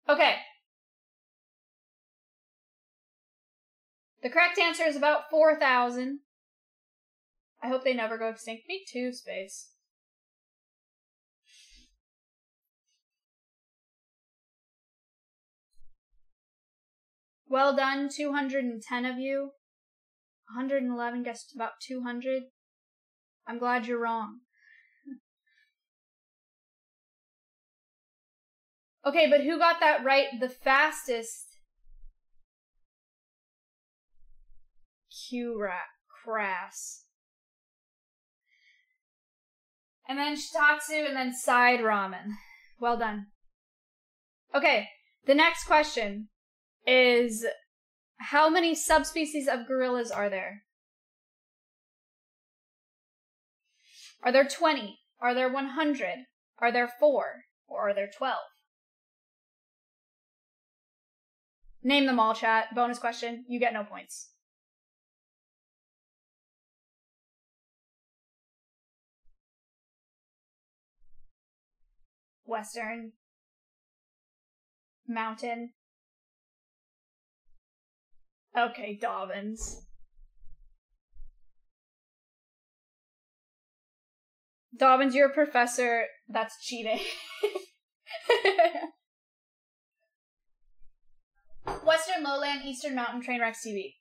[0.09, 0.37] Okay,
[4.27, 6.19] The correct answer is about 4,000.
[7.63, 8.65] I hope they never go extinct.
[8.69, 9.71] Me too, Space.
[17.47, 19.53] Well done, 210 of you.
[20.57, 22.43] 111 guessed about 200.
[23.47, 24.41] I'm glad you're wrong.
[29.07, 31.56] Okay, but who got that right the fastest
[36.25, 37.07] crass.
[40.09, 42.35] and then shitatsu, and then side ramen.
[42.81, 43.27] Well done.
[44.55, 44.89] Okay,
[45.27, 46.29] the next question
[46.87, 47.45] is
[48.19, 50.63] how many subspecies of gorillas are there?
[54.23, 54.99] Are there 20?
[55.21, 56.09] Are there 100?
[56.59, 57.25] Are there 4?
[57.69, 58.37] Or are there 12?
[61.83, 62.75] Name them all, chat.
[62.75, 63.45] Bonus question.
[63.49, 64.31] You get no points.
[72.47, 73.13] Western.
[75.07, 75.73] Mountain.
[78.57, 79.83] Okay, Dobbins.
[84.77, 86.05] Dobbins, you're a professor.
[86.29, 87.01] That's cheating.
[91.85, 93.95] Western Lowland, Eastern Mountain, Train Trainwreck TV.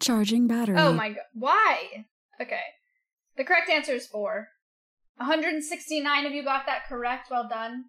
[0.00, 0.76] Charging battery.
[0.78, 1.24] Oh my god.
[1.34, 2.06] Why?
[2.40, 2.60] Okay.
[3.36, 4.48] The correct answer is four.
[5.16, 7.28] 169 of you got that correct.
[7.30, 7.84] Well done.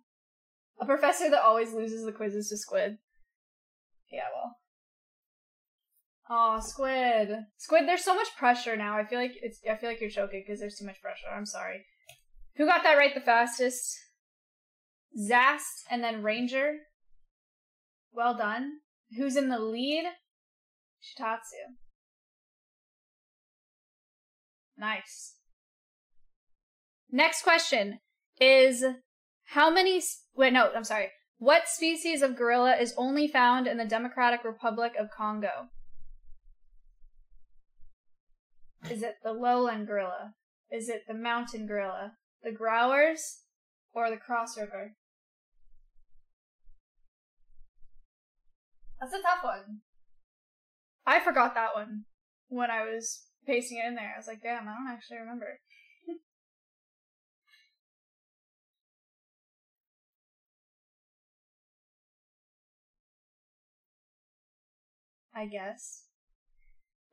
[0.80, 2.98] A professor that always loses the quizzes to Squid.
[4.12, 4.58] Yeah, well.
[6.30, 7.30] Oh, Squid.
[7.58, 8.98] Squid, there's so much pressure now.
[8.98, 11.28] I feel like it's I feel like you're choking because there's too much pressure.
[11.34, 11.86] I'm sorry.
[12.58, 13.98] Who got that right the fastest?
[15.20, 16.74] Zast and then Ranger.
[18.12, 18.80] Well done.
[19.16, 20.06] Who's in the lead?
[21.02, 21.76] Shitatsu.
[24.78, 25.37] Nice.
[27.12, 28.00] Next question
[28.40, 28.84] is
[29.46, 30.02] how many
[30.36, 31.10] wait no, I'm sorry.
[31.40, 35.70] What species of gorilla is only found in the Democratic Republic of Congo?
[38.90, 40.34] Is it the lowland gorilla?
[40.72, 42.14] Is it the mountain gorilla?
[42.44, 43.20] The Grauers?
[43.94, 44.96] Or the cross river?
[49.00, 49.82] That's a tough one.
[51.06, 52.06] I forgot that one
[52.48, 54.14] when I was pasting it in there.
[54.14, 55.60] I was like, damn, I don't actually remember.
[65.38, 66.06] I guess.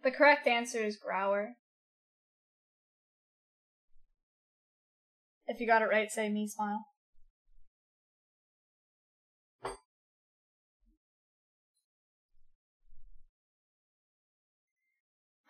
[0.02, 1.52] The correct answer is Grauer.
[5.46, 6.86] If you got it right, say me smile.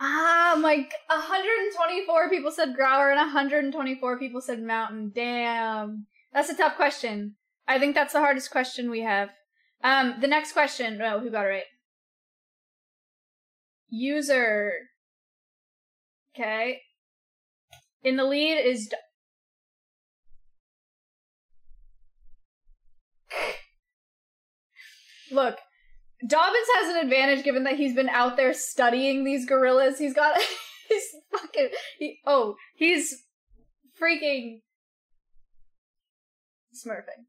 [0.01, 5.13] Ah, like 124 people said Grauer and 124 people said Mountain.
[5.15, 6.07] Damn.
[6.33, 7.37] That's a tough question.
[7.69, 9.31] I think that's the hardest question we have.
[9.85, 11.01] Um, the next question.
[11.01, 11.65] Oh, who got it right?
[13.89, 14.73] User.
[16.35, 16.81] Okay.
[18.03, 18.89] In the lead is.
[18.89, 18.97] D-
[25.31, 25.59] Look,
[26.27, 29.99] Dobbins has an advantage given that he's been out there studying these gorillas.
[29.99, 30.39] He's got.
[30.89, 31.71] he's fucking.
[31.99, 33.25] He, oh, he's
[34.01, 34.61] freaking.
[36.75, 37.27] Smurfing.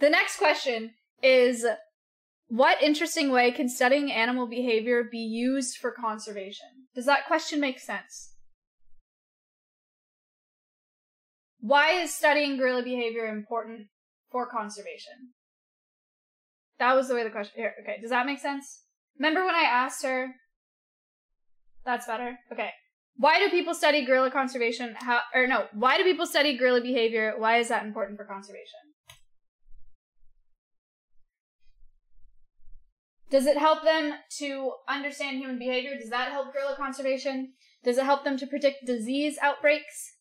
[0.00, 1.64] The next question is
[2.52, 6.66] what interesting way can studying animal behavior be used for conservation?
[6.94, 8.34] Does that question make sense?
[11.60, 13.86] Why is studying gorilla behavior important
[14.30, 15.32] for conservation?
[16.78, 17.54] That was the way the question.
[17.56, 17.98] Here, okay.
[18.02, 18.82] Does that make sense?
[19.18, 20.34] Remember when I asked her?
[21.86, 22.36] That's better.
[22.52, 22.68] Okay.
[23.16, 24.94] Why do people study gorilla conservation?
[24.98, 25.68] How or no?
[25.72, 27.32] Why do people study gorilla behavior?
[27.38, 28.91] Why is that important for conservation?
[33.32, 35.96] Does it help them to understand human behavior?
[35.98, 37.54] Does that help gorilla conservation?
[37.82, 40.18] Does it help them to predict disease outbreaks?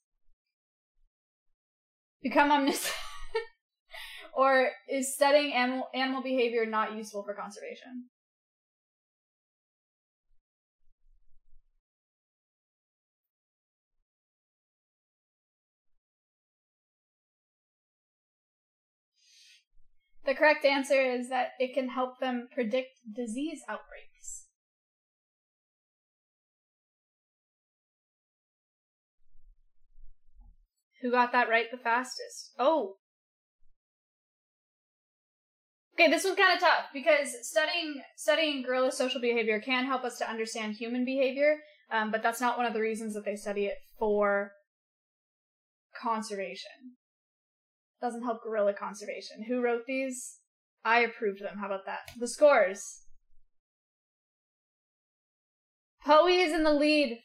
[2.23, 2.95] Become omniscient?
[4.33, 8.05] or is studying animal, animal behavior not useful for conservation?
[20.25, 24.45] The correct answer is that it can help them predict disease outbreaks.
[31.01, 32.51] Who got that right the fastest?
[32.59, 32.97] Oh.
[35.95, 40.19] Okay, this one's kind of tough because studying studying gorilla social behavior can help us
[40.19, 41.57] to understand human behavior,
[41.91, 44.51] um, but that's not one of the reasons that they study it for
[45.99, 46.95] conservation
[48.01, 49.43] doesn't help gorilla conservation.
[49.47, 50.39] Who wrote these?
[50.83, 51.57] I approved them.
[51.59, 52.11] How about that?
[52.17, 53.03] The scores.
[56.03, 57.19] Hoey is in the lead.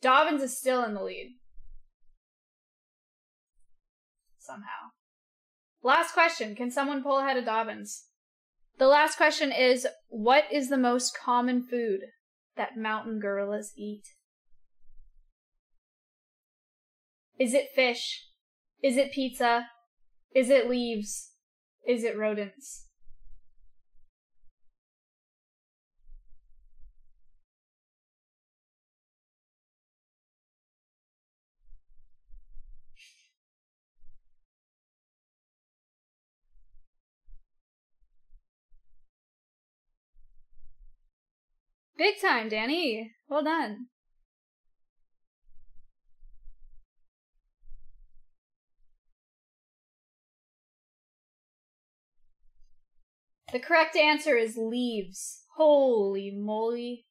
[0.00, 1.36] Dobbins is still in the lead.
[4.38, 4.92] Somehow.
[5.82, 6.54] Last question.
[6.54, 8.06] Can someone pull ahead of Dobbins?
[8.78, 12.00] The last question is What is the most common food
[12.56, 14.04] that mountain gorillas eat?
[17.38, 18.27] Is it fish?
[18.82, 19.66] Is it pizza?
[20.34, 21.32] Is it leaves?
[21.86, 22.86] Is it rodents?
[41.96, 43.12] Big time, Danny.
[43.28, 43.88] Well done.
[53.52, 55.44] The correct answer is leaves.
[55.56, 57.06] Holy moly.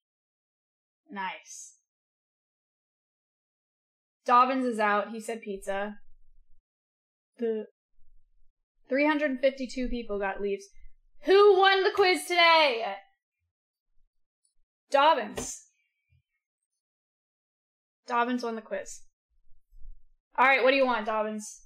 [1.10, 1.76] Nice.
[4.26, 5.12] Dobbins is out.
[5.12, 5.96] He said pizza.
[7.40, 7.66] The
[8.90, 10.66] 352 people got leaves.
[11.24, 12.86] Who won the quiz today?
[14.92, 15.64] Dobbins.
[18.06, 19.02] Dobbins won the quiz.
[20.38, 21.64] All right, what do you want, Dobbins?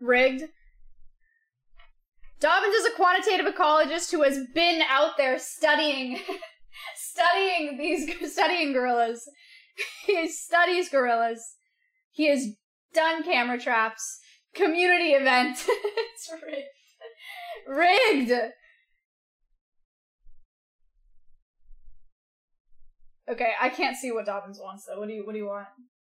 [0.00, 0.44] Rigged.
[2.40, 6.20] Dobbins is a quantitative ecologist who has been out there studying
[6.96, 9.28] studying these studying gorillas.
[10.06, 11.40] He studies gorillas.
[12.10, 12.48] He has
[12.94, 14.18] done camera traps.
[14.52, 15.56] Community event.
[15.68, 16.68] it's rigged.
[17.68, 18.52] Rigged.
[23.30, 24.98] Okay, I can't see what Dobbins wants though.
[24.98, 25.68] What do you What do you want?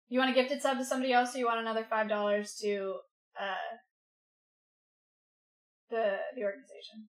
[0.08, 2.94] You want a gifted sub to somebody else, or you want another five dollars to
[3.38, 3.76] uh
[5.90, 7.08] the the organization?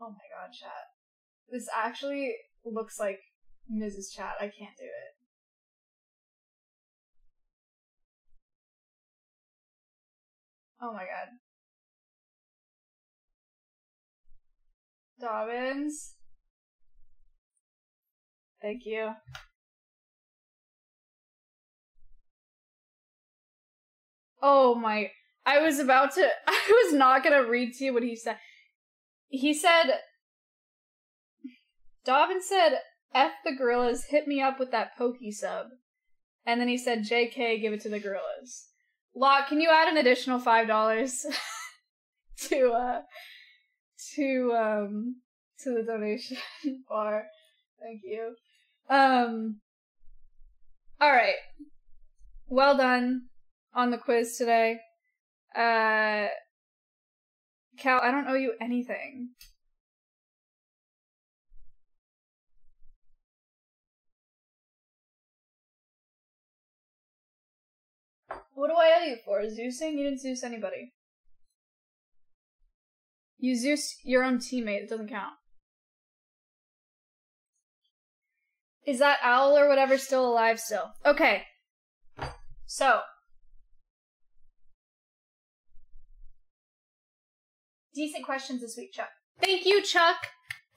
[0.00, 0.70] Oh my god, chat.
[1.48, 2.34] This actually
[2.64, 3.20] looks like
[3.72, 4.14] Mrs.
[4.14, 4.34] Chat.
[4.40, 5.16] I can't do it.
[10.80, 11.28] Oh my god.
[15.18, 16.14] Dobbins.
[18.60, 19.12] Thank you.
[24.48, 25.10] Oh my.
[25.44, 26.28] I was about to.
[26.46, 28.38] I was not gonna read to you what he said.
[29.28, 29.98] He said.
[32.04, 32.78] Dobbin said,
[33.12, 35.66] F the gorillas, hit me up with that pokey sub.
[36.46, 38.68] And then he said, JK, give it to the gorillas.
[39.16, 41.24] Locke, can you add an additional $5
[42.48, 43.00] to, uh,
[44.14, 45.16] to, um,
[45.64, 46.36] to the donation
[46.88, 47.24] bar?
[47.82, 48.36] Thank you.
[48.88, 49.56] Um,
[51.00, 51.34] all right.
[52.46, 53.22] Well done
[53.76, 54.80] on the quiz today.
[55.54, 56.26] Uh,
[57.78, 59.28] Cal, I don't owe you anything.
[68.54, 69.42] What do I owe you for?
[69.42, 69.92] Zeusing?
[69.92, 70.94] You didn't Zeus anybody.
[73.38, 74.84] You Zeus your own teammate.
[74.84, 75.34] It doesn't count.
[78.86, 80.92] Is that owl or whatever still alive still?
[81.04, 81.42] Okay.
[82.64, 83.00] So.
[87.96, 89.08] Decent questions this week, Chuck.
[89.40, 90.16] Thank you, Chuck,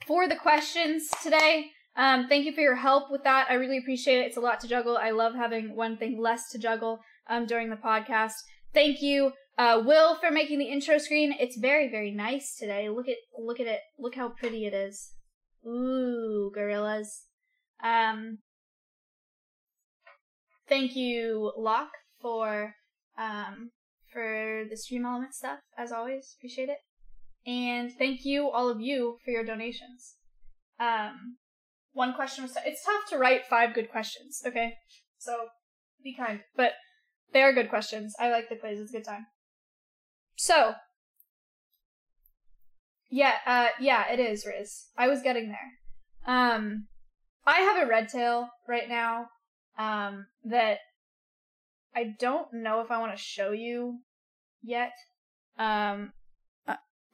[0.06, 1.70] for the questions today.
[1.94, 3.46] Um, thank you for your help with that.
[3.50, 4.26] I really appreciate it.
[4.28, 4.96] It's a lot to juggle.
[4.96, 8.32] I love having one thing less to juggle um, during the podcast.
[8.72, 11.34] Thank you, uh, Will, for making the intro screen.
[11.38, 12.88] It's very, very nice today.
[12.88, 13.80] Look at look at it.
[13.98, 15.10] Look how pretty it is.
[15.66, 17.24] Ooh, gorillas.
[17.84, 18.38] Um,
[20.70, 22.76] thank you, Locke, for
[23.18, 23.72] um,
[24.10, 25.58] for the stream element stuff.
[25.76, 26.78] As always, appreciate it.
[27.46, 30.16] And thank you, all of you, for your donations.
[30.78, 31.36] Um,
[31.92, 34.42] one question was it's tough to write five good questions.
[34.46, 34.74] Okay,
[35.18, 35.48] so
[36.02, 36.72] be kind, but
[37.32, 38.14] they are good questions.
[38.18, 39.26] I like the quiz; it's a good time.
[40.36, 40.74] So,
[43.10, 44.86] yeah, uh, yeah, it is Riz.
[44.96, 46.34] I was getting there.
[46.34, 46.86] Um,
[47.46, 49.26] I have a red tail right now
[49.78, 50.78] um, that
[51.94, 53.98] I don't know if I want to show you
[54.62, 54.92] yet.
[55.58, 56.12] Um,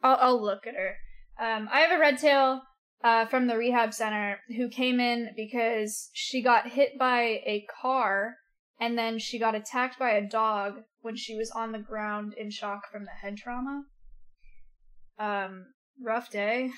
[0.02, 0.97] I'll, I'll look at her.
[1.39, 2.62] Um, I have a red tail
[3.05, 8.36] uh, from the rehab center who came in because she got hit by a car
[8.81, 12.51] and then she got attacked by a dog when she was on the ground in
[12.51, 13.85] shock from the head trauma.
[15.18, 15.66] Um,
[16.02, 16.70] rough day.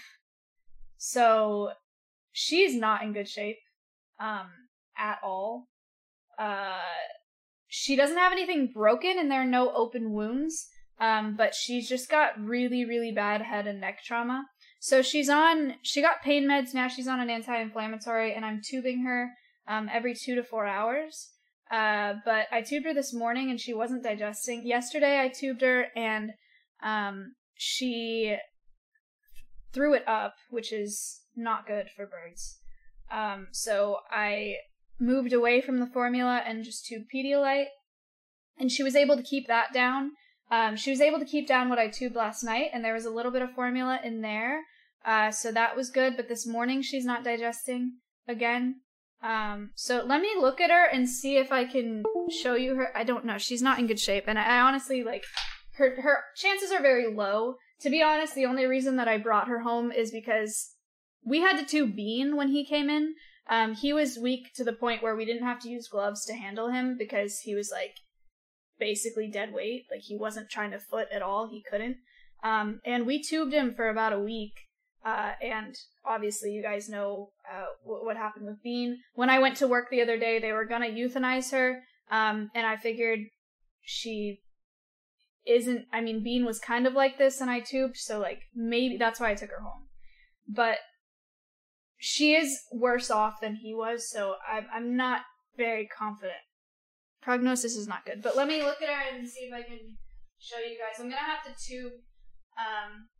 [0.96, 1.70] So
[2.38, 3.58] she's not in good shape
[4.20, 4.46] um
[4.96, 5.68] at all
[6.38, 6.78] uh
[7.66, 10.68] she doesn't have anything broken and there are no open wounds
[11.00, 14.44] um but she's just got really really bad head and neck trauma
[14.80, 19.04] so she's on she got pain meds now she's on an anti-inflammatory and i'm tubing
[19.04, 19.30] her
[19.66, 21.30] um every two to four hours
[21.70, 25.86] uh but i tubed her this morning and she wasn't digesting yesterday i tubed her
[25.96, 26.30] and
[26.82, 28.36] um she
[29.72, 32.58] threw it up which is not good for birds.
[33.10, 34.56] Um, so I
[35.00, 37.68] moved away from the formula and just tubed Pedialyte,
[38.58, 40.10] and she was able to keep that down.
[40.50, 43.04] Um, she was able to keep down what I tubed last night, and there was
[43.04, 44.62] a little bit of formula in there,
[45.04, 46.16] uh, so that was good.
[46.16, 48.80] But this morning she's not digesting again.
[49.22, 52.96] Um, so let me look at her and see if I can show you her.
[52.96, 53.36] I don't know.
[53.36, 55.24] She's not in good shape, and I, I honestly like
[55.76, 56.00] her.
[56.00, 57.56] Her chances are very low.
[57.80, 60.74] To be honest, the only reason that I brought her home is because
[61.24, 63.14] we had to tube Bean when he came in.
[63.50, 66.34] Um, he was weak to the point where we didn't have to use gloves to
[66.34, 67.94] handle him because he was like
[68.78, 69.86] basically dead weight.
[69.90, 71.48] Like he wasn't trying to foot at all.
[71.48, 71.96] He couldn't.
[72.42, 74.54] Um, and we tubed him for about a week.
[75.04, 78.98] Uh, and obviously, you guys know uh, w- what happened with Bean.
[79.14, 82.66] When I went to work the other day, they were gonna euthanize her, um, and
[82.66, 83.20] I figured
[83.80, 84.40] she
[85.46, 85.86] isn't.
[85.92, 89.20] I mean, Bean was kind of like this, and I tubed, so like maybe that's
[89.20, 89.86] why I took her home.
[90.48, 90.78] But
[91.96, 95.22] she is worse off than he was, so I'm I'm not
[95.56, 96.38] very confident.
[97.28, 100.00] Prognosis is not good, but let me look at her and see if I can
[100.40, 100.96] show you guys.
[100.96, 101.92] I'm gonna have to tube.
[102.56, 103.12] Um,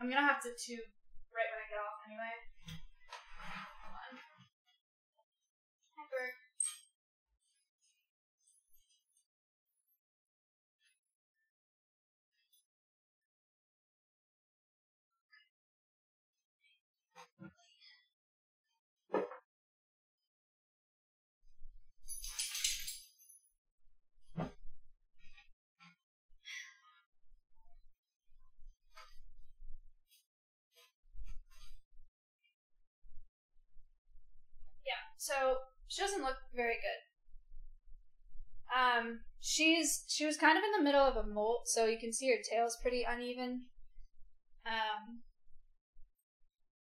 [0.00, 0.88] I'm gonna have to tube
[1.28, 2.32] right when I get off anyway.
[36.02, 37.00] Doesn't look very good.
[38.74, 42.12] Um, she's she was kind of in the middle of a molt, so you can
[42.12, 43.66] see her tail's pretty uneven.
[44.66, 45.22] Um,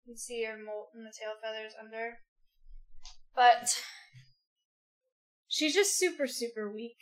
[0.05, 2.19] you can see her molt and the tail feathers under,
[3.35, 3.83] but
[5.47, 6.97] she's just super super weak.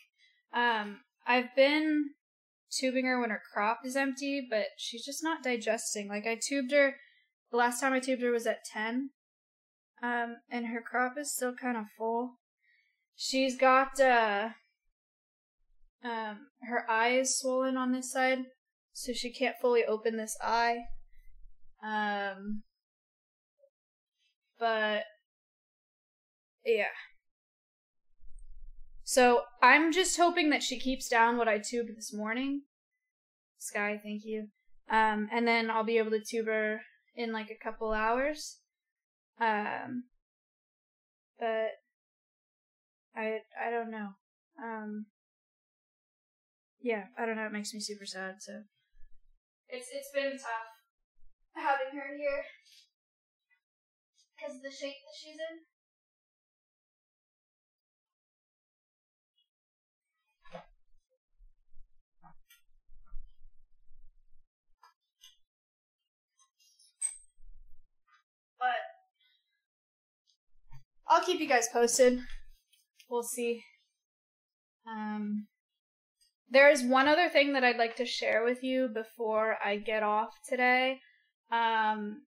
[0.53, 2.11] Um, I've been
[2.71, 6.07] tubing her when her crop is empty, but she's just not digesting.
[6.07, 6.95] Like I tubed her
[7.51, 9.11] the last time I tubed her was at ten,
[10.01, 12.37] um, and her crop is still kind of full.
[13.15, 14.49] She's got uh,
[16.03, 18.39] um, her eye is swollen on this side,
[18.93, 20.77] so she can't fully open this eye.
[21.83, 22.63] Um,
[24.59, 25.03] but
[26.65, 26.85] yeah.
[29.03, 32.63] So I'm just hoping that she keeps down what I tubed this morning.
[33.57, 34.47] Sky, thank you.
[34.89, 36.81] Um, and then I'll be able to tube her
[37.15, 38.57] in like a couple hours.
[39.39, 40.03] Um,
[41.39, 41.77] but
[43.15, 44.09] I I don't know.
[44.61, 45.05] Um,
[46.81, 47.45] yeah, I don't know.
[47.45, 48.35] It makes me super sad.
[48.39, 48.63] So
[49.69, 50.73] it's it's been tough
[51.55, 52.43] having her here
[54.35, 55.65] because of the shape that she's in.
[71.09, 72.19] I'll keep you guys posted.
[73.09, 73.63] We'll see.
[74.87, 75.47] Um,
[76.49, 80.03] there is one other thing that I'd like to share with you before I get
[80.03, 80.99] off today.
[81.51, 82.23] Um,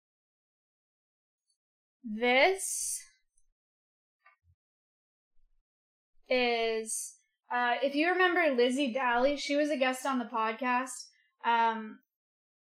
[2.04, 3.00] this
[6.28, 7.14] is,
[7.52, 11.08] uh, if you remember Lizzie Daly, she was a guest on the podcast.
[11.44, 11.98] Um,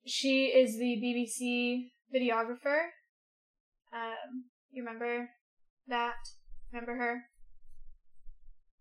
[0.06, 2.88] she is the BBC videographer.
[3.94, 5.30] Um, you remember
[5.88, 6.16] that?
[6.72, 7.24] Remember her?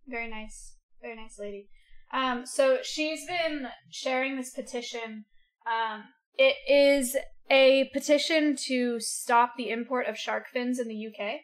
[0.07, 0.77] Very nice.
[1.01, 1.69] Very nice lady.
[2.13, 5.25] Um, so she's been sharing this petition.
[5.67, 6.05] Um,
[6.37, 7.17] it is
[7.51, 11.41] a petition to stop the import of shark fins in the UK.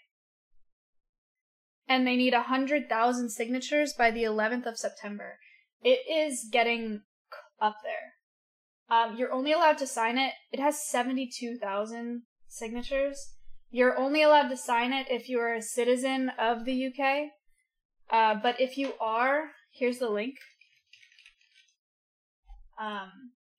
[1.88, 5.38] And they need 100,000 signatures by the 11th of September.
[5.82, 7.02] It is getting
[7.60, 8.14] up there.
[8.90, 10.32] Um, you're only allowed to sign it.
[10.52, 13.34] It has 72,000 signatures.
[13.70, 17.30] You're only allowed to sign it if you are a citizen of the UK.
[18.10, 20.36] Uh, but if you are, here's the link.
[22.80, 23.10] Um,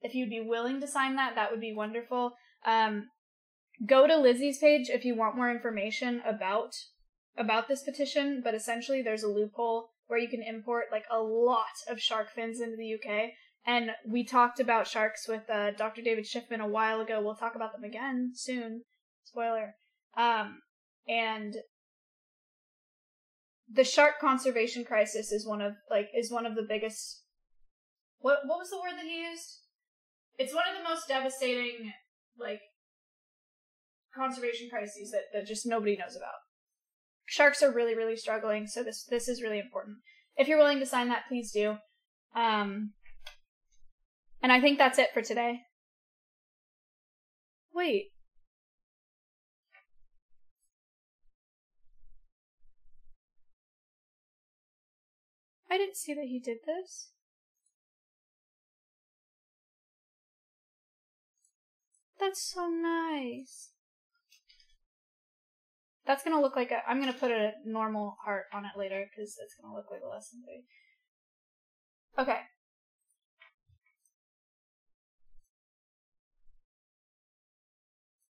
[0.02, 2.34] if you'd be willing to sign that, that would be wonderful.
[2.66, 3.10] Um,
[3.86, 6.74] go to Lizzie's page if you want more information about
[7.38, 8.42] about this petition.
[8.44, 12.60] But essentially, there's a loophole where you can import like a lot of shark fins
[12.60, 13.30] into the UK.
[13.66, 16.02] And we talked about sharks with uh, Dr.
[16.02, 17.22] David Shiffman a while ago.
[17.22, 18.82] We'll talk about them again soon.
[19.24, 19.76] Spoiler.
[20.18, 20.62] Um,
[21.08, 21.56] and
[23.72, 27.24] the shark conservation crisis is one of like is one of the biggest.
[28.20, 29.60] What what was the word that he used?
[30.38, 31.94] It's one of the most devastating
[32.38, 32.62] like
[34.16, 36.34] conservation crises that, that just nobody knows about.
[37.26, 39.98] Sharks are really, really struggling, so this this is really important.
[40.36, 41.78] If you're willing to sign that, please do.
[42.36, 42.94] Um,
[44.42, 45.60] and I think that's it for today.
[47.74, 48.12] Wait.
[55.70, 57.12] I didn't see that he did this.
[62.20, 63.72] That's so nice.
[66.06, 66.82] That's gonna look like a.
[66.88, 70.08] I'm gonna put a normal heart on it later because it's gonna look like a
[70.08, 70.64] lesson three.
[72.18, 72.40] Okay.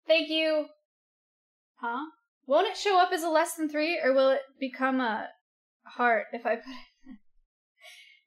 [0.07, 0.67] Thank you.
[1.77, 2.07] Huh?
[2.47, 5.29] Won't it show up as a less than three, or will it become a
[5.85, 6.94] heart if I put it?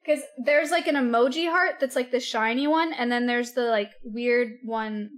[0.08, 3.64] Because there's like an emoji heart that's like the shiny one, and then there's the
[3.64, 5.10] like weird one.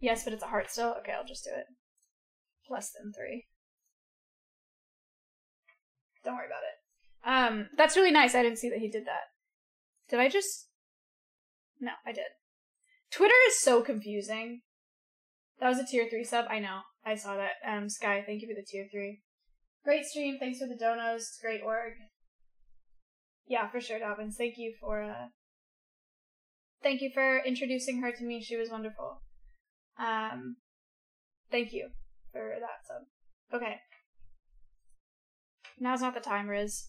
[0.00, 0.94] Yes, but it's a heart still.
[0.98, 1.64] Okay, I'll just do it.
[2.68, 3.46] Less than three.
[6.26, 7.54] Don't worry about it.
[7.54, 8.34] Um, that's really nice.
[8.34, 9.30] I didn't see that he did that.
[10.10, 10.68] Did I just?
[11.80, 12.26] No, I did.
[13.10, 14.60] Twitter is so confusing.
[15.58, 16.44] That was a tier three sub.
[16.50, 16.80] I know.
[17.02, 17.52] I saw that.
[17.66, 19.22] Um, Sky, thank you for the tier three.
[19.84, 20.36] Great stream.
[20.38, 21.40] Thanks for the donos.
[21.40, 21.94] Great org.
[23.46, 24.36] Yeah, for sure, Dobbins.
[24.36, 25.28] Thank you for uh
[26.82, 28.42] thank you for introducing her to me.
[28.42, 29.22] She was wonderful.
[29.98, 30.56] Um
[31.50, 31.90] thank you
[32.32, 33.02] for that sub.
[33.54, 33.76] Okay.
[35.78, 36.88] Now's not the time, Riz.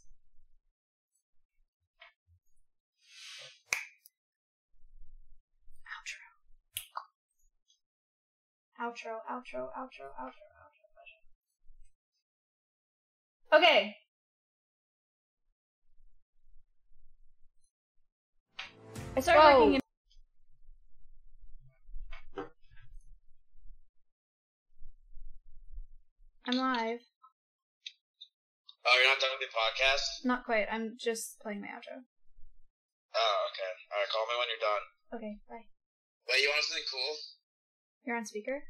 [8.80, 11.20] Outro, outro, outro, outro, outro, outro.
[13.58, 13.96] Okay.
[19.18, 19.57] I started Whoa.
[19.57, 19.81] working in.
[26.45, 27.02] I'm live.
[28.85, 30.22] Oh, you're not done with the podcast?
[30.23, 30.68] Not quite.
[30.72, 31.98] I'm just playing my outro.
[33.18, 33.72] Oh, okay.
[33.89, 34.85] Alright, call me when you're done.
[35.18, 35.65] Okay, bye.
[36.30, 37.18] Wait, you want something cool?
[38.06, 38.61] You're on speaker?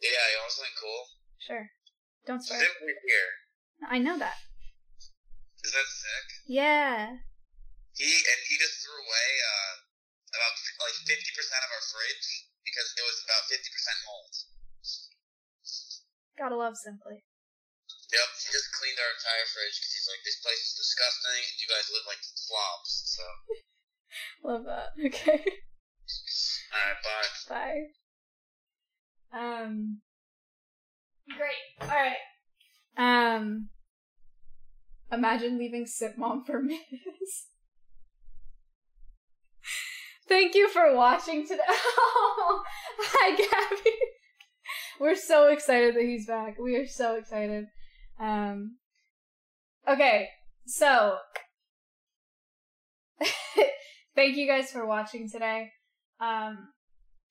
[0.00, 1.02] Yeah, you want something cool?
[1.36, 1.68] Sure.
[2.24, 2.62] Don't start.
[2.62, 3.28] Simply here.
[3.90, 4.40] I know that.
[5.62, 6.48] Is that sick?
[6.48, 7.20] Yeah.
[7.94, 9.74] He and he just threw away uh
[10.34, 12.26] about like fifty percent of our fridge
[12.66, 14.34] because it was about fifty percent mold.
[16.34, 17.22] Gotta love Simply.
[18.14, 21.56] Yep, he just cleaned our entire fridge because he's like, this place is disgusting and
[21.58, 22.90] you guys live like slobs.
[23.10, 23.24] So,
[24.48, 24.94] Love that.
[25.06, 25.42] Okay.
[26.74, 27.30] alright, bye.
[27.48, 27.82] Bye.
[29.32, 30.00] Um.
[31.26, 31.64] Great.
[31.80, 32.22] All right.
[32.96, 33.70] Um.
[35.10, 37.46] Imagine leaving Sip Mom for Miz.
[40.28, 41.62] Thank you for watching today.
[41.68, 43.90] hi, Gabby.
[45.00, 46.58] We're so excited that he's back.
[46.58, 47.66] We are so excited.
[48.18, 48.76] Um.
[49.86, 50.28] Okay,
[50.66, 51.16] so
[54.16, 55.70] thank you guys for watching today.
[56.20, 56.68] Um,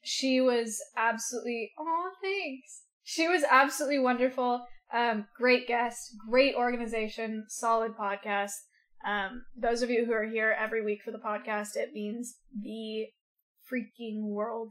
[0.03, 7.93] she was absolutely oh thanks she was absolutely wonderful um great guest great organization solid
[7.95, 8.51] podcast
[9.05, 13.07] um those of you who are here every week for the podcast it means the
[13.71, 14.69] freaking world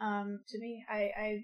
[0.00, 0.84] um to me.
[0.88, 1.38] I i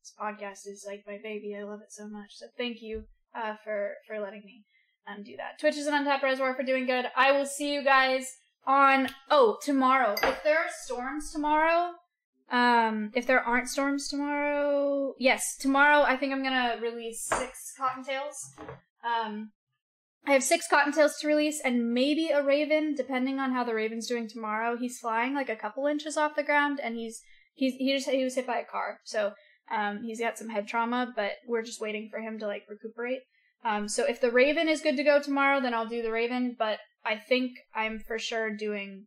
[0.00, 1.56] this podcast is like my baby.
[1.58, 2.30] I love it so much.
[2.30, 3.04] So thank you
[3.34, 4.64] uh for for letting me
[5.06, 5.58] um do that.
[5.58, 7.06] Twitch is an untapped reservoir for doing good.
[7.16, 8.26] I will see you guys
[8.66, 10.14] on oh tomorrow.
[10.22, 11.92] If there are storms tomorrow
[12.50, 18.34] um if there aren't storms tomorrow yes tomorrow i think i'm gonna release six cottontails.
[19.04, 19.52] Um
[20.26, 24.06] i have six cottontails to release and maybe a raven depending on how the raven's
[24.06, 27.22] doing tomorrow he's flying like a couple inches off the ground and he's
[27.54, 29.32] he's he just he was hit by a car so
[29.74, 33.20] um he's got some head trauma but we're just waiting for him to like recuperate
[33.64, 36.54] um so if the raven is good to go tomorrow then i'll do the raven
[36.58, 39.06] but I think I'm for sure doing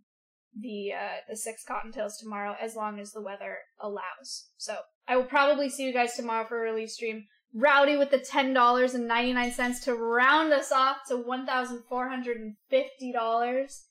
[0.59, 4.49] the uh, the six cottontails tomorrow as long as the weather allows.
[4.57, 4.77] So
[5.07, 7.25] I will probably see you guys tomorrow for a release stream.
[7.55, 11.45] Rowdy with the ten dollars and ninety nine cents to round us off to one
[11.45, 13.83] thousand four hundred and fifty dollars.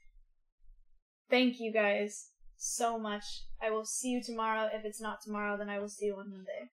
[1.30, 3.24] Thank you guys so much.
[3.62, 4.68] I will see you tomorrow.
[4.72, 6.70] If it's not tomorrow, then I will see you on Monday.